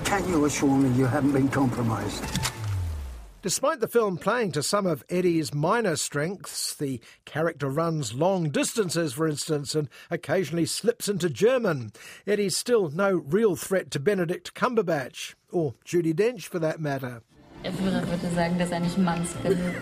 Can 0.05 0.27
you 0.27 0.45
assure 0.45 0.75
me 0.75 0.98
you 0.98 1.05
haven't 1.05 1.33
been 1.33 1.48
compromised? 1.48 2.25
Despite 3.43 3.79
the 3.79 3.88
film 3.88 4.17
playing 4.17 4.51
to 4.51 4.62
some 4.62 4.86
of 4.86 5.03
Eddie's 5.10 5.53
minor 5.53 5.95
strengths, 5.95 6.75
the 6.75 7.00
character 7.25 7.69
runs 7.69 8.13
long 8.13 8.50
distances, 8.50 9.13
for 9.13 9.27
instance, 9.27 9.74
and 9.74 9.89
occasionally 10.10 10.65
slips 10.65 11.07
into 11.07 11.29
German. 11.29 11.91
Eddie's 12.27 12.57
still 12.57 12.89
no 12.89 13.12
real 13.12 13.55
threat 13.55 13.89
to 13.91 14.00
Benedict 14.00 14.53
Cumberbatch, 14.53 15.36
or 15.51 15.75
Judi 15.86 16.13
Dench 16.13 16.43
for 16.43 16.60
that 16.60 16.79
matter. 16.79 17.21
Der 17.63 17.71
Führer 17.71 18.07
würde 18.07 18.35
sagen, 18.35 18.57
dass 18.57 18.71
er 18.71 18.79
nicht 18.79 18.97
Manns 18.97 19.29
findet. 19.41 19.75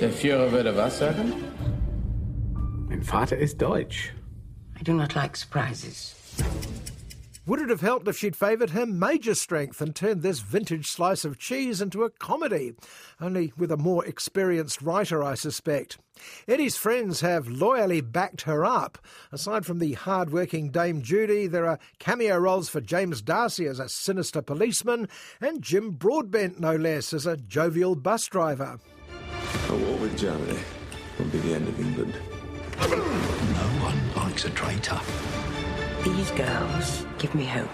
Der 0.00 0.10
Führer 0.10 0.50
würde 0.50 0.76
was 0.76 0.98
sagen? 0.98 1.32
Mein 2.88 3.02
Vater 3.02 3.36
ist 3.36 3.60
Deutsch. 3.62 4.14
I 4.80 4.84
do 4.84 4.92
not 4.92 5.14
like 5.14 5.36
surprises. 5.36 6.14
Would 7.46 7.60
it 7.60 7.70
have 7.70 7.80
helped 7.80 8.06
if 8.06 8.18
she'd 8.18 8.36
favoured 8.36 8.70
her 8.70 8.84
major 8.84 9.34
strength 9.34 9.80
and 9.80 9.96
turned 9.96 10.22
this 10.22 10.40
vintage 10.40 10.86
slice 10.86 11.24
of 11.24 11.38
cheese 11.38 11.80
into 11.80 12.04
a 12.04 12.10
comedy? 12.10 12.74
Only 13.20 13.52
with 13.56 13.72
a 13.72 13.78
more 13.78 14.04
experienced 14.04 14.82
writer, 14.82 15.22
I 15.24 15.34
suspect. 15.34 15.98
Eddie's 16.46 16.76
friends 16.76 17.22
have 17.22 17.48
loyally 17.48 18.02
backed 18.02 18.42
her 18.42 18.64
up. 18.64 18.98
Aside 19.32 19.64
from 19.64 19.78
the 19.78 19.94
hard-working 19.94 20.70
Dame 20.70 21.00
Judi, 21.00 21.50
there 21.50 21.66
are 21.66 21.78
cameo 21.98 22.36
roles 22.36 22.68
for 22.68 22.82
James 22.82 23.22
D'Arcy 23.22 23.66
as 23.66 23.80
a 23.80 23.88
sinister 23.88 24.42
policeman 24.42 25.08
and 25.40 25.62
Jim 25.62 25.92
Broadbent, 25.92 26.60
no 26.60 26.76
less, 26.76 27.14
as 27.14 27.26
a 27.26 27.38
jovial 27.38 27.96
bus 27.96 28.26
driver. 28.26 28.78
A 29.70 29.76
war 29.76 29.96
with 29.96 30.16
Germany 30.18 30.60
will 31.18 31.26
be 31.26 31.38
the 31.38 31.54
end 31.54 31.68
of 31.68 31.80
England. 31.80 32.14
No 32.80 33.82
one 33.82 34.14
likes 34.14 34.44
a 34.44 34.50
traitor. 34.50 35.00
These 36.04 36.30
girls 36.30 37.04
give 37.18 37.34
me 37.34 37.44
hope. 37.44 37.68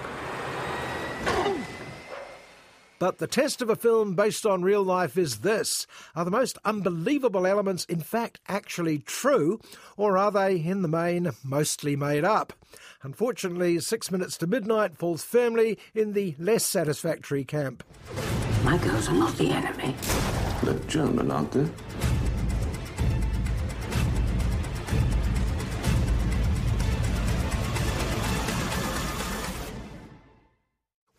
But 2.98 3.18
the 3.18 3.26
test 3.26 3.62
of 3.62 3.70
a 3.70 3.76
film 3.76 4.14
based 4.14 4.44
on 4.44 4.62
real 4.62 4.82
life 4.82 5.16
is 5.16 5.38
this 5.38 5.86
Are 6.16 6.24
the 6.24 6.30
most 6.32 6.58
unbelievable 6.64 7.46
elements 7.46 7.84
in 7.84 8.00
fact 8.00 8.40
actually 8.48 8.98
true, 8.98 9.60
or 9.96 10.18
are 10.18 10.32
they, 10.32 10.56
in 10.56 10.82
the 10.82 10.88
main, 10.88 11.30
mostly 11.44 11.94
made 11.94 12.24
up? 12.24 12.52
Unfortunately, 13.02 13.78
Six 13.78 14.10
Minutes 14.10 14.36
to 14.38 14.48
Midnight 14.48 14.96
falls 14.96 15.22
firmly 15.22 15.78
in 15.94 16.12
the 16.12 16.34
less 16.38 16.64
satisfactory 16.64 17.44
camp. 17.44 17.84
My 18.64 18.78
girls 18.78 19.08
are 19.08 19.14
not 19.14 19.36
the 19.36 19.50
enemy. 19.50 19.94
They're 20.64 20.88
German, 20.88 21.30
aren't 21.30 21.52
they? 21.52 21.68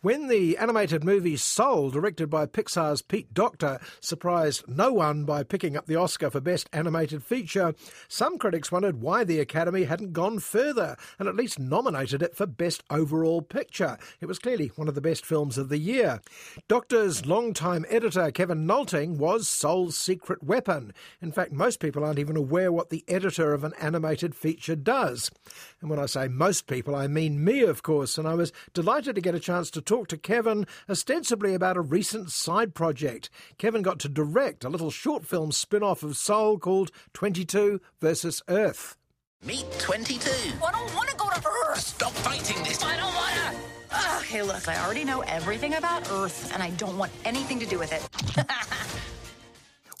When 0.00 0.28
the 0.28 0.56
animated 0.58 1.02
movie 1.02 1.36
Soul, 1.36 1.90
directed 1.90 2.30
by 2.30 2.46
Pixar's 2.46 3.02
Pete 3.02 3.34
Docter, 3.34 3.80
surprised 4.00 4.62
no 4.68 4.92
one 4.92 5.24
by 5.24 5.42
picking 5.42 5.76
up 5.76 5.86
the 5.86 5.96
Oscar 5.96 6.30
for 6.30 6.40
Best 6.40 6.70
Animated 6.72 7.24
Feature, 7.24 7.74
some 8.06 8.38
critics 8.38 8.70
wondered 8.70 9.00
why 9.00 9.24
the 9.24 9.40
Academy 9.40 9.82
hadn't 9.82 10.12
gone 10.12 10.38
further 10.38 10.96
and 11.18 11.28
at 11.28 11.34
least 11.34 11.58
nominated 11.58 12.22
it 12.22 12.36
for 12.36 12.46
Best 12.46 12.84
Overall 12.90 13.42
Picture. 13.42 13.98
It 14.20 14.26
was 14.26 14.38
clearly 14.38 14.70
one 14.76 14.86
of 14.86 14.94
the 14.94 15.00
best 15.00 15.26
films 15.26 15.58
of 15.58 15.68
the 15.68 15.78
year. 15.78 16.20
Docter's 16.68 17.26
longtime 17.26 17.84
editor, 17.88 18.30
Kevin 18.30 18.68
Nolting, 18.68 19.16
was 19.16 19.48
Soul's 19.48 19.98
secret 19.98 20.44
weapon. 20.44 20.92
In 21.20 21.32
fact, 21.32 21.50
most 21.50 21.80
people 21.80 22.04
aren't 22.04 22.20
even 22.20 22.36
aware 22.36 22.70
what 22.70 22.90
the 22.90 23.02
editor 23.08 23.52
of 23.52 23.64
an 23.64 23.72
animated 23.80 24.36
feature 24.36 24.76
does. 24.76 25.32
And 25.80 25.90
when 25.90 25.98
I 25.98 26.06
say 26.06 26.28
most 26.28 26.68
people, 26.68 26.94
I 26.94 27.08
mean 27.08 27.42
me, 27.42 27.62
of 27.62 27.82
course, 27.82 28.16
and 28.16 28.28
I 28.28 28.34
was 28.34 28.52
delighted 28.72 29.16
to 29.16 29.20
get 29.20 29.34
a 29.34 29.40
chance 29.40 29.72
to 29.72 29.87
talk 29.88 30.06
to 30.08 30.18
Kevin 30.18 30.66
ostensibly 30.88 31.54
about 31.54 31.78
a 31.78 31.80
recent 31.80 32.30
side 32.30 32.74
project. 32.74 33.30
Kevin 33.56 33.80
got 33.80 33.98
to 34.00 34.08
direct 34.08 34.62
a 34.62 34.68
little 34.68 34.90
short 34.90 35.24
film 35.24 35.50
spin 35.50 35.82
off 35.82 36.02
of 36.02 36.16
Soul 36.16 36.58
called 36.58 36.90
22 37.14 37.80
versus 37.98 38.42
Earth. 38.48 38.96
Meet 39.42 39.64
22. 39.78 40.30
I 40.62 40.72
don't 40.72 40.94
want 40.94 41.08
to 41.08 41.16
go 41.16 41.30
to 41.30 41.48
Earth. 41.68 41.80
Stop 41.80 42.12
fighting 42.12 42.62
this. 42.64 42.84
I 42.84 42.96
don't 42.96 43.14
want 43.14 43.34
to. 43.34 44.18
Okay, 44.18 44.42
look, 44.42 44.68
I 44.68 44.84
already 44.84 45.04
know 45.04 45.22
everything 45.22 45.74
about 45.74 46.10
Earth, 46.12 46.52
and 46.52 46.62
I 46.62 46.68
don't 46.70 46.98
want 46.98 47.10
anything 47.24 47.58
to 47.60 47.66
do 47.66 47.78
with 47.78 47.92
it. 47.92 48.06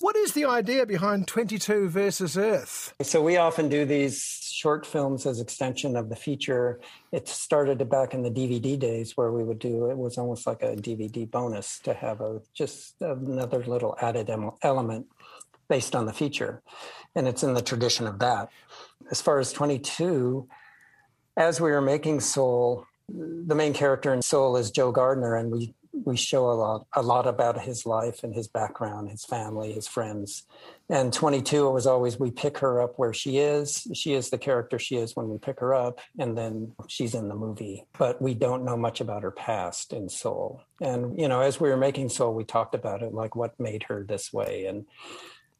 What 0.00 0.14
is 0.14 0.30
the 0.32 0.44
idea 0.44 0.86
behind 0.86 1.26
22 1.26 1.88
versus 1.88 2.36
Earth? 2.36 2.94
So 3.02 3.20
we 3.20 3.36
often 3.36 3.68
do 3.68 3.84
these 3.84 4.47
short 4.58 4.84
films 4.84 5.24
as 5.24 5.40
extension 5.40 5.94
of 5.96 6.08
the 6.08 6.16
feature. 6.16 6.80
It 7.12 7.28
started 7.28 7.88
back 7.88 8.12
in 8.12 8.22
the 8.22 8.30
DVD 8.30 8.76
days 8.76 9.16
where 9.16 9.30
we 9.30 9.44
would 9.44 9.60
do 9.60 9.88
it 9.88 9.96
was 9.96 10.18
almost 10.18 10.48
like 10.48 10.62
a 10.62 10.74
DVD 10.74 11.30
bonus 11.30 11.78
to 11.80 11.94
have 11.94 12.20
a 12.20 12.40
just 12.54 13.00
another 13.00 13.62
little 13.64 13.96
added 14.00 14.28
element 14.62 15.06
based 15.68 15.94
on 15.94 16.06
the 16.06 16.12
feature. 16.12 16.62
And 17.14 17.28
it's 17.28 17.44
in 17.44 17.54
the 17.54 17.62
tradition 17.62 18.08
of 18.08 18.18
that. 18.18 18.48
As 19.12 19.22
far 19.22 19.38
as 19.38 19.52
22, 19.52 20.48
as 21.36 21.60
we 21.60 21.70
were 21.70 21.80
making 21.80 22.18
Soul, 22.18 22.84
the 23.08 23.54
main 23.54 23.72
character 23.72 24.12
in 24.12 24.22
Soul 24.22 24.56
is 24.56 24.72
Joe 24.72 24.90
Gardner, 24.90 25.36
and 25.36 25.52
we 25.52 25.74
we 26.04 26.16
show 26.16 26.50
a 26.50 26.54
lot 26.54 26.86
a 26.94 27.02
lot 27.02 27.26
about 27.26 27.60
his 27.60 27.86
life 27.86 28.22
and 28.22 28.34
his 28.34 28.48
background, 28.48 29.10
his 29.10 29.24
family, 29.24 29.72
his 29.72 29.86
friends. 29.86 30.44
And 30.90 31.12
22 31.12 31.68
it 31.68 31.72
was 31.72 31.86
always 31.86 32.18
we 32.18 32.30
pick 32.30 32.58
her 32.58 32.80
up 32.80 32.94
where 32.98 33.12
she 33.12 33.38
is. 33.38 33.86
She 33.92 34.14
is 34.14 34.30
the 34.30 34.38
character 34.38 34.78
she 34.78 34.96
is 34.96 35.14
when 35.14 35.28
we 35.28 35.38
pick 35.38 35.60
her 35.60 35.74
up, 35.74 36.00
and 36.18 36.36
then 36.36 36.72
she's 36.86 37.14
in 37.14 37.28
the 37.28 37.34
movie. 37.34 37.84
But 37.98 38.22
we 38.22 38.34
don't 38.34 38.64
know 38.64 38.76
much 38.76 39.00
about 39.00 39.22
her 39.22 39.30
past 39.30 39.92
in 39.92 40.08
Soul. 40.08 40.62
And 40.80 41.18
you 41.18 41.28
know, 41.28 41.40
as 41.40 41.60
we 41.60 41.68
were 41.68 41.76
making 41.76 42.08
Soul, 42.08 42.34
we 42.34 42.44
talked 42.44 42.74
about 42.74 43.02
it, 43.02 43.12
like 43.12 43.36
what 43.36 43.58
made 43.60 43.84
her 43.84 44.04
this 44.04 44.32
way, 44.32 44.66
and 44.66 44.86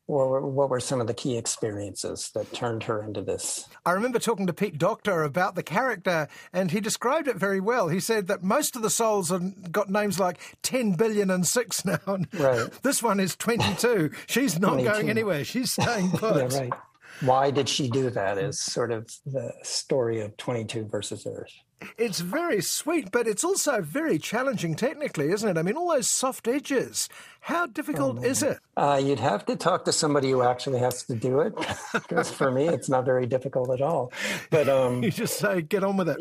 what 0.08 0.28
were, 0.30 0.46
what 0.46 0.70
were 0.70 0.80
some 0.80 1.02
of 1.02 1.06
the 1.06 1.12
key 1.12 1.36
experiences 1.36 2.30
that 2.34 2.50
turned 2.54 2.84
her 2.84 3.02
into 3.02 3.20
this? 3.20 3.68
I 3.84 3.92
remember 3.92 4.18
talking 4.18 4.46
to 4.46 4.54
Pete 4.54 4.78
Docter 4.78 5.22
about 5.22 5.54
the 5.54 5.62
character, 5.62 6.28
and 6.50 6.70
he 6.70 6.80
described 6.80 7.28
it 7.28 7.36
very 7.36 7.60
well. 7.60 7.88
He 7.88 8.00
said 8.00 8.26
that 8.28 8.42
most 8.42 8.74
of 8.74 8.80
the 8.80 8.88
souls 8.88 9.28
have 9.28 9.70
got 9.70 9.90
names 9.90 10.18
like 10.18 10.40
10 10.62 10.94
billion 10.94 11.30
and 11.30 11.46
six 11.46 11.84
now. 11.84 11.98
Right. 12.32 12.70
this 12.82 13.02
one 13.02 13.20
is 13.20 13.36
22. 13.36 14.10
She's 14.26 14.58
not 14.58 14.74
22. 14.74 14.90
going 14.90 15.10
anywhere. 15.10 15.44
She's 15.44 15.72
staying 15.72 16.10
put. 16.12 16.52
yeah, 16.52 16.58
right. 16.58 16.72
Why 17.20 17.50
did 17.50 17.68
she 17.68 17.90
do 17.90 18.08
that 18.08 18.38
is 18.38 18.58
sort 18.62 18.92
of 18.92 19.10
the 19.26 19.52
story 19.62 20.22
of 20.22 20.38
22 20.38 20.86
versus 20.86 21.26
Earth. 21.26 21.52
It's 21.96 22.20
very 22.20 22.60
sweet, 22.60 23.10
but 23.12 23.26
it's 23.26 23.44
also 23.44 23.80
very 23.80 24.18
challenging 24.18 24.74
technically, 24.74 25.30
isn't 25.30 25.48
it? 25.48 25.58
I 25.58 25.62
mean, 25.62 25.76
all 25.76 25.92
those 25.92 26.08
soft 26.08 26.48
edges. 26.48 27.08
How 27.40 27.66
difficult 27.66 28.18
oh, 28.20 28.24
is 28.24 28.42
it? 28.42 28.58
Uh, 28.76 29.00
you'd 29.02 29.20
have 29.20 29.46
to 29.46 29.56
talk 29.56 29.84
to 29.84 29.92
somebody 29.92 30.30
who 30.30 30.42
actually 30.42 30.80
has 30.80 31.04
to 31.04 31.14
do 31.14 31.40
it, 31.40 31.54
because 31.92 32.30
for 32.30 32.50
me, 32.50 32.68
it's 32.68 32.88
not 32.88 33.04
very 33.04 33.26
difficult 33.26 33.70
at 33.70 33.80
all. 33.80 34.12
But 34.50 34.68
um, 34.68 35.02
you 35.04 35.10
just 35.10 35.38
say, 35.38 35.62
"Get 35.62 35.84
on 35.84 35.96
with 35.96 36.08
it." 36.08 36.18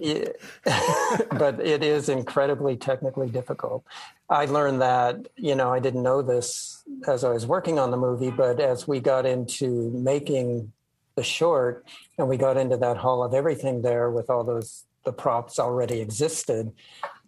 Yeah, 0.66 1.18
but 1.38 1.60
it 1.60 1.84
is 1.84 2.08
incredibly 2.08 2.78
technically 2.78 3.30
difficult. 3.30 3.84
I 4.30 4.46
learned 4.46 4.82
that 4.82 5.28
you 5.36 5.56
know 5.56 5.74
I 5.74 5.80
didn't 5.80 6.04
know 6.04 6.22
this 6.22 6.84
as 7.08 7.24
I 7.24 7.32
was 7.32 7.46
working 7.46 7.80
on 7.80 7.92
the 7.92 7.98
movie, 7.98 8.32
but 8.32 8.60
as 8.60 8.88
we 8.88 9.00
got 9.00 9.26
into 9.26 9.90
making 9.92 10.72
the 11.16 11.24
short 11.24 11.84
and 12.18 12.30
we 12.30 12.38
got 12.38 12.58
into 12.58 12.78
that 12.78 12.96
hall 12.96 13.24
of 13.24 13.34
everything 13.34 13.82
there 13.82 14.10
with 14.12 14.30
all 14.30 14.44
those 14.44 14.86
the 15.08 15.14
props 15.14 15.58
already 15.58 16.02
existed. 16.02 16.74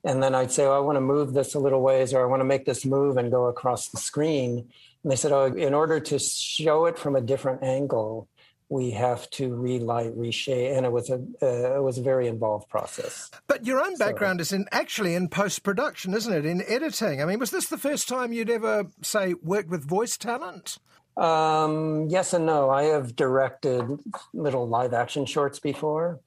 And 0.03 0.21
then 0.21 0.35
I'd 0.35 0.51
say, 0.51 0.65
oh, 0.65 0.75
I 0.75 0.79
want 0.79 0.97
to 0.97 1.01
move 1.01 1.33
this 1.33 1.55
a 1.55 1.59
little 1.59 1.81
ways, 1.81 2.13
or 2.13 2.21
I 2.21 2.25
want 2.25 2.41
to 2.41 2.45
make 2.45 2.65
this 2.65 2.85
move 2.85 3.15
and 3.15 3.31
go 3.31 3.45
across 3.45 3.87
the 3.87 3.97
screen. 3.97 4.67
And 5.03 5.11
they 5.11 5.15
said, 5.15 5.31
oh, 5.31 5.45
in 5.45 5.73
order 5.73 5.99
to 6.01 6.19
show 6.19 6.85
it 6.85 6.99
from 6.99 7.15
a 7.15 7.21
different 7.21 7.63
angle, 7.63 8.27
we 8.67 8.91
have 8.91 9.29
to 9.31 9.55
relight, 9.55 10.15
reshape, 10.15 10.75
and 10.75 10.85
it 10.85 10.91
was 10.91 11.09
a 11.09 11.15
uh, 11.41 11.77
it 11.77 11.83
was 11.83 11.97
a 11.97 12.03
very 12.03 12.27
involved 12.27 12.69
process. 12.69 13.31
But 13.47 13.65
your 13.65 13.81
own 13.81 13.95
background 13.97 14.39
so, 14.39 14.41
is 14.41 14.51
in 14.51 14.67
actually 14.71 15.15
in 15.15 15.27
post 15.27 15.63
production, 15.63 16.13
isn't 16.13 16.31
it? 16.31 16.45
In 16.45 16.61
editing. 16.67 17.21
I 17.21 17.25
mean, 17.25 17.39
was 17.39 17.49
this 17.49 17.67
the 17.67 17.79
first 17.79 18.07
time 18.07 18.31
you'd 18.31 18.49
ever 18.49 18.85
say 19.01 19.33
worked 19.41 19.69
with 19.69 19.83
voice 19.87 20.17
talent? 20.17 20.77
Um, 21.17 22.07
yes 22.09 22.33
and 22.33 22.45
no. 22.45 22.69
I 22.69 22.83
have 22.83 23.15
directed 23.15 23.83
little 24.33 24.67
live 24.67 24.93
action 24.93 25.25
shorts 25.25 25.59
before, 25.59 26.19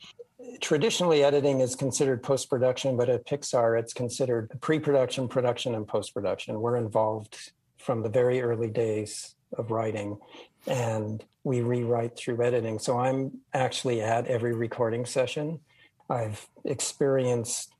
traditionally 0.60 1.24
editing 1.24 1.60
is 1.60 1.74
considered 1.74 2.22
post-production 2.22 2.96
but 2.96 3.08
at 3.08 3.26
pixar 3.26 3.78
it's 3.78 3.92
considered 3.92 4.50
pre-production 4.60 5.28
production 5.28 5.74
and 5.74 5.86
post-production. 5.86 6.60
We're 6.60 6.76
involved 6.76 7.52
from 7.78 8.02
the 8.02 8.08
very 8.08 8.42
early 8.42 8.70
days 8.70 9.34
of 9.56 9.70
writing 9.70 10.18
and 10.66 11.24
we 11.44 11.60
rewrite 11.60 12.16
through 12.16 12.42
editing. 12.44 12.78
So 12.78 12.98
i'm 12.98 13.40
actually 13.52 14.00
at 14.00 14.26
every 14.26 14.54
recording 14.54 15.06
session. 15.06 15.60
I've 16.08 16.48
experienced 16.64 17.72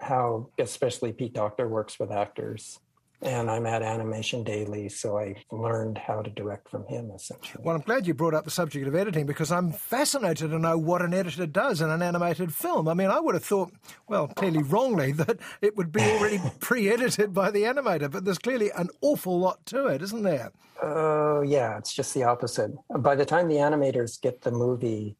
how 0.00 0.48
especially 0.58 1.12
pete 1.12 1.34
Docter, 1.34 1.68
works 1.68 1.98
with 1.98 2.10
actors 2.10 2.80
and 3.22 3.50
I'm 3.50 3.66
at 3.66 3.82
Animation 3.82 4.44
Daily, 4.44 4.88
so 4.88 5.18
I 5.18 5.36
learned 5.50 5.98
how 5.98 6.22
to 6.22 6.30
direct 6.30 6.68
from 6.68 6.86
him 6.86 7.10
essentially. 7.14 7.62
Well, 7.64 7.76
I'm 7.76 7.82
glad 7.82 8.06
you 8.06 8.14
brought 8.14 8.34
up 8.34 8.44
the 8.44 8.50
subject 8.50 8.86
of 8.86 8.94
editing 8.94 9.26
because 9.26 9.52
I'm 9.52 9.72
fascinated 9.72 10.50
to 10.50 10.58
know 10.58 10.78
what 10.78 11.02
an 11.02 11.12
editor 11.12 11.46
does 11.46 11.80
in 11.80 11.90
an 11.90 12.02
animated 12.02 12.54
film. 12.54 12.88
I 12.88 12.94
mean, 12.94 13.10
I 13.10 13.20
would 13.20 13.34
have 13.34 13.44
thought, 13.44 13.72
well, 14.08 14.28
clearly 14.28 14.62
wrongly, 14.62 15.12
that 15.20 15.38
it 15.60 15.76
would 15.76 15.92
be 15.92 16.02
already 16.02 16.40
pre 16.60 16.88
edited 16.88 17.34
by 17.34 17.50
the 17.50 17.62
animator, 17.62 18.10
but 18.10 18.24
there's 18.24 18.38
clearly 18.38 18.70
an 18.76 18.88
awful 19.00 19.38
lot 19.38 19.64
to 19.66 19.86
it, 19.86 20.02
isn't 20.02 20.22
there? 20.22 20.52
Oh, 20.82 21.38
uh, 21.38 21.40
yeah, 21.42 21.76
it's 21.76 21.94
just 21.94 22.14
the 22.14 22.24
opposite. 22.24 22.70
By 22.98 23.14
the 23.14 23.26
time 23.26 23.48
the 23.48 23.56
animators 23.56 24.20
get 24.20 24.42
the 24.42 24.50
movie, 24.50 25.16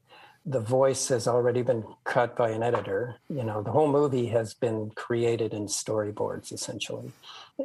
the 0.46 0.60
voice 0.60 1.08
has 1.08 1.28
already 1.28 1.62
been 1.62 1.84
cut 2.04 2.34
by 2.34 2.50
an 2.50 2.62
editor. 2.62 3.16
You 3.28 3.44
know, 3.44 3.62
the 3.62 3.72
whole 3.72 3.88
movie 3.88 4.26
has 4.28 4.54
been 4.54 4.90
created 4.94 5.52
in 5.52 5.66
storyboards 5.66 6.52
essentially 6.52 7.12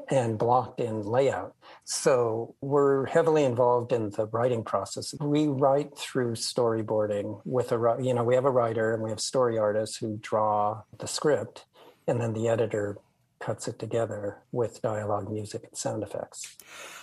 and 0.10 0.38
blocked 0.38 0.82
in 0.82 1.04
layout. 1.04 1.56
So 1.86 2.56
we're 2.62 3.06
heavily 3.06 3.46
involved 3.46 3.92
in 3.92 4.10
the 4.10 4.28
writing 4.28 4.64
process. 4.64 5.16
We 5.22 5.48
write 5.48 5.98
through 5.98 6.34
storyboarding 6.34 7.42
with 7.46 7.72
a, 7.72 7.98
you 8.02 8.14
know, 8.14 8.24
we 8.24 8.36
have 8.36 8.46
a 8.46 8.52
writer 8.52 8.94
and 8.94 9.02
we 9.02 9.10
have 9.10 9.22
story 9.22 9.58
artists 9.58 9.98
who 9.98 10.18
draw 10.22 10.82
the 10.98 11.08
script 11.08 11.66
and 12.08 12.20
then 12.20 12.34
the 12.34 12.50
editor 12.50 12.98
cuts 13.40 13.68
it 13.68 13.78
together 13.78 14.42
with 14.52 14.82
dialogue, 14.82 15.30
music, 15.30 15.64
and 15.64 15.78
sound 15.78 16.04
effects. 16.04 16.56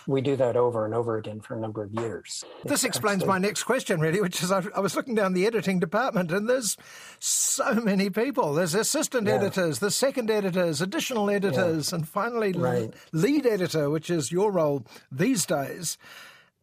We 0.07 0.21
do 0.21 0.35
that 0.37 0.57
over 0.57 0.85
and 0.85 0.95
over 0.95 1.16
again 1.16 1.40
for 1.40 1.57
a 1.57 1.61
number 1.61 1.83
of 1.83 1.92
years. 1.92 2.45
This 2.64 2.85
explains 2.85 3.25
my 3.25 3.38
next 3.38 3.64
question, 3.64 4.01
really, 4.01 4.21
which 4.21 4.42
is 4.42 4.51
I, 4.51 4.64
I, 4.75 4.81
was 4.81 4.97
looking 4.97 5.14
down 5.14 5.35
the 5.35 5.47
editing 5.47 5.79
department 5.79 6.33
and 6.33 6.49
there's 6.49 6.77
so 7.18 7.75
many 7.75 8.11
people. 8.11 8.55
There's 8.55 8.75
assistant 8.75 9.29
yeah. 9.29 9.35
editors, 9.35 9.79
there's 9.79 9.95
second 9.95 10.31
editors, 10.31 10.81
additional 10.81 11.31
editors, 11.31 11.92
yeah. 11.92 11.97
and 11.97 12.09
finally 12.09 12.53
right. 12.53 12.92
lead 13.12 13.47
editor, 13.47 13.90
which 13.90 14.11
is 14.11 14.33
your 14.33 14.51
role 14.51 14.85
these 15.11 15.47
days. 15.47 15.99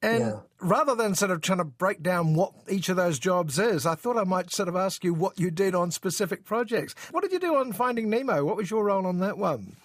And 0.02 0.20
yeah. 0.22 0.40
rather 0.62 0.96
than 0.96 1.16
sort 1.16 1.32
of 1.32 1.42
trying 1.42 1.58
to 1.58 1.66
break 1.66 2.02
down 2.02 2.34
what 2.34 2.54
each 2.70 2.90
of 2.90 2.96
those 2.96 3.20
jobs 3.20 3.60
is, 3.60 3.86
I 3.86 3.96
thought 3.96 4.18
I 4.18 4.24
might 4.24 4.52
sort 4.52 4.70
of 4.70 4.76
ask 4.76 5.04
you 5.04 5.14
what 5.14 5.40
you 5.40 5.52
did 5.52 5.76
on 5.76 5.92
specific 5.92 6.46
projects. 6.46 6.96
What 7.12 7.22
did 7.22 7.34
you 7.34 7.40
do 7.40 7.56
on 7.56 7.74
Finding 7.74 8.10
Nemo? 8.10 8.46
What 8.46 8.56
was 8.56 8.72
your 8.72 8.86
role 8.86 9.06
on 9.06 9.20
that 9.20 9.38
one? 9.38 9.76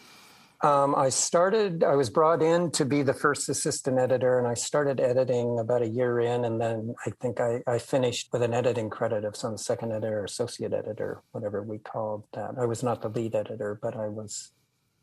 Um, 0.60 0.94
I 0.94 1.10
started, 1.10 1.84
I 1.84 1.94
was 1.94 2.08
brought 2.08 2.42
in 2.42 2.70
to 2.70 2.86
be 2.86 3.02
the 3.02 3.12
first 3.12 3.50
assistant 3.50 3.98
editor, 3.98 4.38
and 4.38 4.46
I 4.46 4.54
started 4.54 4.98
editing 4.98 5.58
about 5.58 5.82
a 5.82 5.88
year 5.88 6.20
in. 6.20 6.44
And 6.44 6.58
then 6.60 6.94
I 7.04 7.10
think 7.20 7.40
I, 7.40 7.60
I 7.66 7.78
finished 7.78 8.28
with 8.32 8.42
an 8.42 8.54
editing 8.54 8.88
credit 8.88 9.24
of 9.24 9.36
some 9.36 9.58
second 9.58 9.92
editor, 9.92 10.24
associate 10.24 10.72
editor, 10.72 11.22
whatever 11.32 11.62
we 11.62 11.78
called 11.78 12.24
that. 12.32 12.52
I 12.58 12.64
was 12.64 12.82
not 12.82 13.02
the 13.02 13.10
lead 13.10 13.34
editor, 13.34 13.78
but 13.82 13.94
I 13.94 14.08
was 14.08 14.52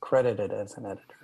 credited 0.02 0.52
as 0.52 0.78
an 0.78 0.86
editor. 0.86 1.16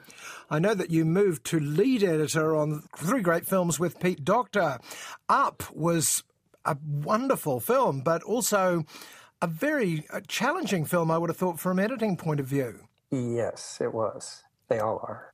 I 0.50 0.60
know 0.60 0.74
that 0.74 0.92
you 0.92 1.04
moved 1.04 1.46
to 1.48 1.60
lead 1.60 2.04
editor 2.04 2.56
on 2.56 2.84
three 2.96 3.22
great 3.22 3.46
films 3.46 3.80
with 3.80 4.00
Pete 4.00 4.24
Docter. 4.24 4.80
Up 5.28 5.64
was 5.74 6.24
a 6.64 6.78
wonderful 6.86 7.60
film, 7.60 8.02
but 8.02 8.24
also 8.24 8.86
a 9.42 9.48
very 9.48 10.06
challenging 10.28 10.86
film, 10.86 11.12
I 11.12 11.18
would 11.18 11.30
have 11.30 11.38
thought, 11.38 11.60
from 11.60 11.80
an 11.80 11.86
editing 11.86 12.16
point 12.16 12.40
of 12.40 12.48
view. 12.48 12.80
Yes, 13.12 13.80
it 13.82 13.94
was. 13.94 14.44
They 14.70 14.80
all 14.80 15.00
are. 15.04 15.34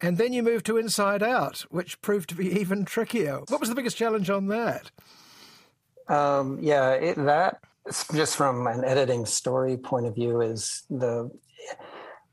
And 0.00 0.18
then 0.18 0.32
you 0.32 0.42
moved 0.42 0.66
to 0.66 0.76
Inside 0.76 1.22
Out, 1.22 1.60
which 1.70 2.00
proved 2.02 2.28
to 2.30 2.34
be 2.34 2.48
even 2.60 2.84
trickier. 2.84 3.40
What 3.48 3.60
was 3.60 3.68
the 3.68 3.74
biggest 3.74 3.96
challenge 3.96 4.28
on 4.28 4.48
that? 4.48 4.90
Um, 6.08 6.58
yeah, 6.60 6.90
it, 6.90 7.16
that 7.16 7.60
just 8.14 8.36
from 8.36 8.66
an 8.66 8.84
editing 8.84 9.26
story 9.26 9.76
point 9.76 10.06
of 10.06 10.14
view 10.14 10.40
is 10.40 10.82
the 10.90 11.30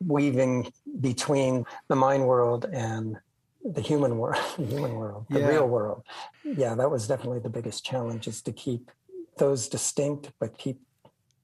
weaving 0.05 0.71
between 0.99 1.65
the 1.87 1.95
mind 1.95 2.27
world 2.27 2.65
and 2.71 3.17
the 3.63 3.81
human 3.81 4.17
world, 4.17 4.43
the 4.57 4.65
human 4.65 4.95
world, 4.95 5.25
the 5.29 5.39
yeah. 5.39 5.47
real 5.47 5.67
world. 5.67 6.03
Yeah, 6.43 6.75
that 6.75 6.89
was 6.89 7.07
definitely 7.07 7.39
the 7.39 7.49
biggest 7.49 7.85
challenge 7.85 8.27
is 8.27 8.41
to 8.43 8.51
keep 8.51 8.91
those 9.37 9.67
distinct, 9.67 10.31
but 10.39 10.57
keep 10.57 10.81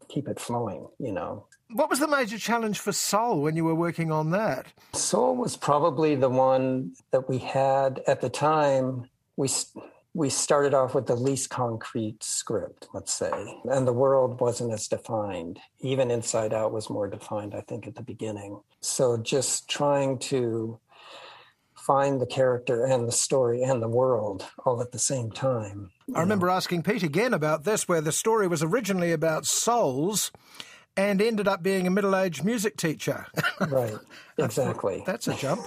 keep 0.08 0.28
it 0.28 0.40
flowing. 0.40 0.88
You 1.00 1.12
know. 1.12 1.46
What 1.72 1.90
was 1.90 2.00
the 2.00 2.08
major 2.08 2.38
challenge 2.38 2.80
for 2.80 2.94
Soul 2.94 3.42
when 3.42 3.58
you 3.58 3.66
were 3.66 3.76
working 3.76 4.10
on 4.10 4.32
that? 4.32 4.68
Soul 4.94 5.36
was 5.36 5.58
probably 5.58 6.16
the 6.16 6.30
one 6.30 6.94
that 7.12 7.28
we 7.28 7.40
had 7.40 8.02
at 8.08 8.22
the 8.22 8.30
time. 8.30 9.10
We 9.36 9.50
we 10.18 10.32
started 10.32 10.74
off 10.74 10.96
with 10.96 11.06
the 11.06 11.16
least 11.16 11.52
concrete 11.52 12.24
script, 12.24 12.88
let's 12.92 13.14
say, 13.14 13.32
and 13.66 13.88
the 13.88 13.94
world 13.94 14.42
wasn't 14.42 14.74
as 14.74 14.88
defined. 14.88 15.60
Even 15.82 16.10
Inside 16.10 16.56
Out 16.56 16.74
was 16.74 16.90
more 16.90 17.08
defined, 17.08 17.54
I 17.54 17.62
think, 17.62 17.86
at 17.86 17.94
the 17.94 18.02
beginning. 18.02 18.60
So 18.82 19.18
just 19.18 19.70
trying 19.70 20.18
to 20.32 20.80
find 21.76 22.20
the 22.20 22.26
character 22.26 22.84
and 22.84 23.08
the 23.08 23.12
story 23.12 23.62
and 23.62 23.80
the 23.80 23.88
world 23.88 24.44
all 24.66 24.82
at 24.82 24.92
the 24.92 24.98
same 24.98 25.30
time. 25.30 25.92
I 26.16 26.22
remember 26.22 26.50
asking 26.50 26.82
Pete 26.82 27.04
again 27.04 27.36
about 27.36 27.64
this, 27.64 27.88
where 27.88 28.02
the 28.02 28.12
story 28.12 28.48
was 28.48 28.64
originally 28.64 29.12
about 29.12 29.46
souls 29.46 30.32
and 30.98 31.22
ended 31.22 31.48
up 31.48 31.62
being 31.62 31.86
a 31.88 31.92
middle 31.92 32.16
aged 32.16 32.44
music 32.44 32.76
teacher. 32.76 33.28
right, 33.70 33.94
exactly. 34.38 35.04
That's 35.06 35.28
a 35.28 35.36
jump. 35.36 35.62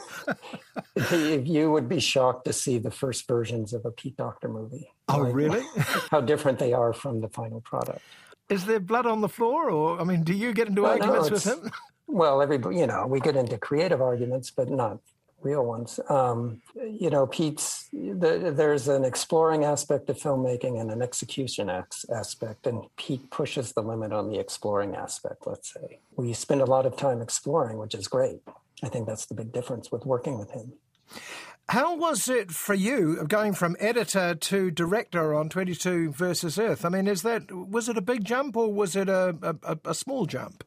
you 1.12 1.70
would 1.70 1.88
be 1.88 2.00
shocked 2.00 2.44
to 2.46 2.52
see 2.52 2.78
the 2.78 2.90
first 2.90 3.26
versions 3.26 3.72
of 3.72 3.86
a 3.86 3.90
Pete 3.90 4.16
Docter 4.16 4.48
movie. 4.48 4.90
Oh, 5.08 5.18
like, 5.18 5.34
really? 5.34 5.64
how 6.10 6.20
different 6.20 6.58
they 6.58 6.72
are 6.72 6.92
from 6.92 7.20
the 7.20 7.28
final 7.28 7.60
product. 7.60 8.00
Is 8.48 8.66
there 8.66 8.80
blood 8.80 9.06
on 9.06 9.20
the 9.20 9.28
floor, 9.28 9.70
or 9.70 10.00
I 10.00 10.04
mean, 10.04 10.24
do 10.24 10.34
you 10.34 10.52
get 10.52 10.66
into 10.66 10.82
well, 10.82 10.92
arguments 10.92 11.28
no, 11.28 11.34
with 11.34 11.44
him? 11.44 11.72
Well, 12.08 12.42
everybody, 12.42 12.78
you 12.78 12.88
know, 12.88 13.06
we 13.06 13.20
get 13.20 13.36
into 13.36 13.56
creative 13.56 14.02
arguments, 14.02 14.50
but 14.50 14.68
not 14.68 14.98
real 15.42 15.64
ones. 15.64 16.00
Um, 16.08 16.60
you 16.74 17.10
know, 17.10 17.26
Pete's 17.26 17.88
the, 17.92 18.52
there's 18.54 18.88
an 18.88 19.04
exploring 19.04 19.64
aspect 19.64 20.10
of 20.10 20.18
filmmaking 20.18 20.80
and 20.80 20.90
an 20.90 21.02
execution 21.02 21.70
aspect, 21.70 22.66
and 22.66 22.84
Pete 22.96 23.30
pushes 23.30 23.72
the 23.72 23.82
limit 23.82 24.12
on 24.12 24.28
the 24.28 24.38
exploring 24.38 24.94
aspect. 24.94 25.46
Let's 25.46 25.72
say 25.72 25.98
we 26.16 26.32
spend 26.32 26.60
a 26.60 26.66
lot 26.66 26.86
of 26.86 26.96
time 26.96 27.20
exploring, 27.20 27.78
which 27.78 27.94
is 27.94 28.08
great. 28.08 28.40
I 28.82 28.88
think 28.88 29.06
that's 29.06 29.26
the 29.26 29.34
big 29.34 29.52
difference 29.52 29.92
with 29.92 30.06
working 30.06 30.38
with 30.38 30.50
him. 30.52 30.72
How 31.68 31.94
was 31.94 32.28
it 32.28 32.50
for 32.50 32.74
you 32.74 33.24
going 33.28 33.52
from 33.52 33.76
editor 33.78 34.34
to 34.34 34.70
director 34.72 35.34
on 35.34 35.48
22 35.48 36.10
versus 36.10 36.58
Earth? 36.58 36.84
I 36.84 36.88
mean, 36.88 37.06
is 37.06 37.22
that 37.22 37.52
was 37.52 37.88
it 37.88 37.96
a 37.96 38.00
big 38.00 38.24
jump 38.24 38.56
or 38.56 38.72
was 38.72 38.96
it 38.96 39.08
a, 39.08 39.36
a, 39.62 39.78
a 39.84 39.94
small 39.94 40.26
jump? 40.26 40.64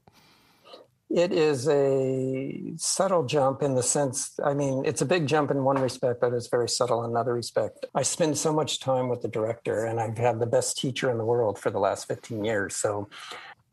It 1.13 1.32
is 1.32 1.67
a 1.69 2.73
subtle 2.78 3.23
jump 3.23 3.62
in 3.62 3.76
the 3.76 3.84
sense, 3.84 4.32
I 4.43 4.56
mean, 4.56 4.84
it's 4.84 5.04
a 5.04 5.06
big 5.06 5.28
jump 5.28 5.52
in 5.52 5.63
one 5.63 5.78
respect, 5.78 6.19
but 6.19 6.34
it's 6.34 6.47
very 6.47 6.67
subtle 6.67 7.04
in 7.04 7.12
another 7.12 7.36
respect. 7.36 7.86
I 7.93 8.02
spend 8.02 8.36
so 8.36 8.52
much 8.52 8.80
time 8.80 9.10
with 9.10 9.21
the 9.21 9.28
director, 9.28 9.86
and 9.86 9.99
I've 9.99 10.17
had 10.17 10.39
the 10.39 10.47
best 10.47 10.76
teacher 10.76 11.12
in 11.12 11.19
the 11.19 11.23
world 11.23 11.60
for 11.60 11.69
the 11.69 11.78
last 11.78 12.08
15 12.08 12.43
years. 12.43 12.76
So 12.76 13.10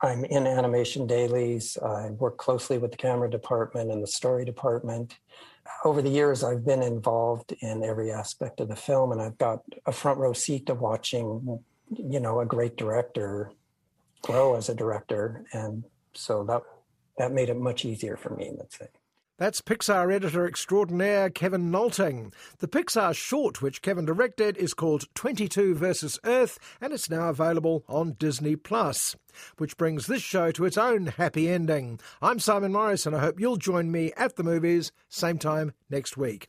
I'm 0.02 0.26
in 0.26 0.46
animation 0.46 1.06
dailies. 1.06 1.78
I 1.78 2.10
work 2.10 2.36
closely 2.36 2.76
with 2.76 2.90
the 2.90 2.98
camera 2.98 3.30
department 3.30 3.90
and 3.90 4.02
the 4.02 4.06
story 4.06 4.44
department. 4.44 5.16
Over 5.82 6.02
the 6.02 6.10
years, 6.10 6.44
I've 6.44 6.66
been 6.66 6.82
involved 6.82 7.54
in 7.60 7.82
every 7.82 8.12
aspect 8.12 8.60
of 8.60 8.68
the 8.68 8.76
film, 8.76 9.12
and 9.12 9.22
I've 9.22 9.38
got 9.38 9.62
a 9.86 9.92
front 9.92 10.18
row 10.18 10.34
seat 10.34 10.66
to 10.66 10.74
watching, 10.74 11.60
you 11.96 12.20
know, 12.20 12.40
a 12.40 12.44
great 12.44 12.76
director 12.76 13.50
grow 14.20 14.56
as 14.56 14.68
a 14.68 14.74
director. 14.74 15.46
And 15.54 15.84
so 16.12 16.44
that 16.44 16.62
that 17.20 17.32
made 17.32 17.50
it 17.50 17.56
much 17.56 17.84
easier 17.84 18.16
for 18.16 18.30
me, 18.30 18.50
let's 18.56 18.78
say. 18.78 18.88
That's 19.40 19.62
Pixar 19.62 20.14
editor 20.14 20.46
extraordinaire 20.46 21.30
Kevin 21.30 21.70
Nolting. 21.70 22.34
The 22.58 22.68
Pixar 22.68 23.14
short, 23.14 23.62
which 23.62 23.80
Kevin 23.80 24.04
directed, 24.04 24.58
is 24.58 24.74
called 24.74 25.04
22 25.14 25.74
versus 25.74 26.18
Earth, 26.24 26.58
and 26.78 26.92
it's 26.92 27.08
now 27.08 27.30
available 27.30 27.82
on 27.88 28.16
Disney 28.18 28.54
Plus. 28.54 29.16
Which 29.56 29.78
brings 29.78 30.06
this 30.06 30.20
show 30.20 30.50
to 30.52 30.66
its 30.66 30.76
own 30.76 31.06
happy 31.06 31.48
ending. 31.48 32.00
I'm 32.20 32.38
Simon 32.38 32.72
Morris, 32.72 33.06
and 33.06 33.16
I 33.16 33.20
hope 33.20 33.40
you'll 33.40 33.56
join 33.56 33.90
me 33.90 34.12
at 34.14 34.36
the 34.36 34.42
movies, 34.42 34.92
same 35.08 35.38
time 35.38 35.72
next 35.88 36.18
week. 36.18 36.48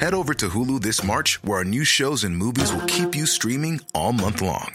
Head 0.00 0.14
over 0.14 0.34
to 0.34 0.48
Hulu 0.48 0.80
this 0.80 1.04
March, 1.04 1.42
where 1.44 1.58
our 1.58 1.64
new 1.64 1.84
shows 1.84 2.24
and 2.24 2.36
movies 2.36 2.72
will 2.72 2.86
keep 2.86 3.14
you 3.14 3.26
streaming 3.26 3.80
all 3.94 4.12
month 4.12 4.42
long 4.42 4.74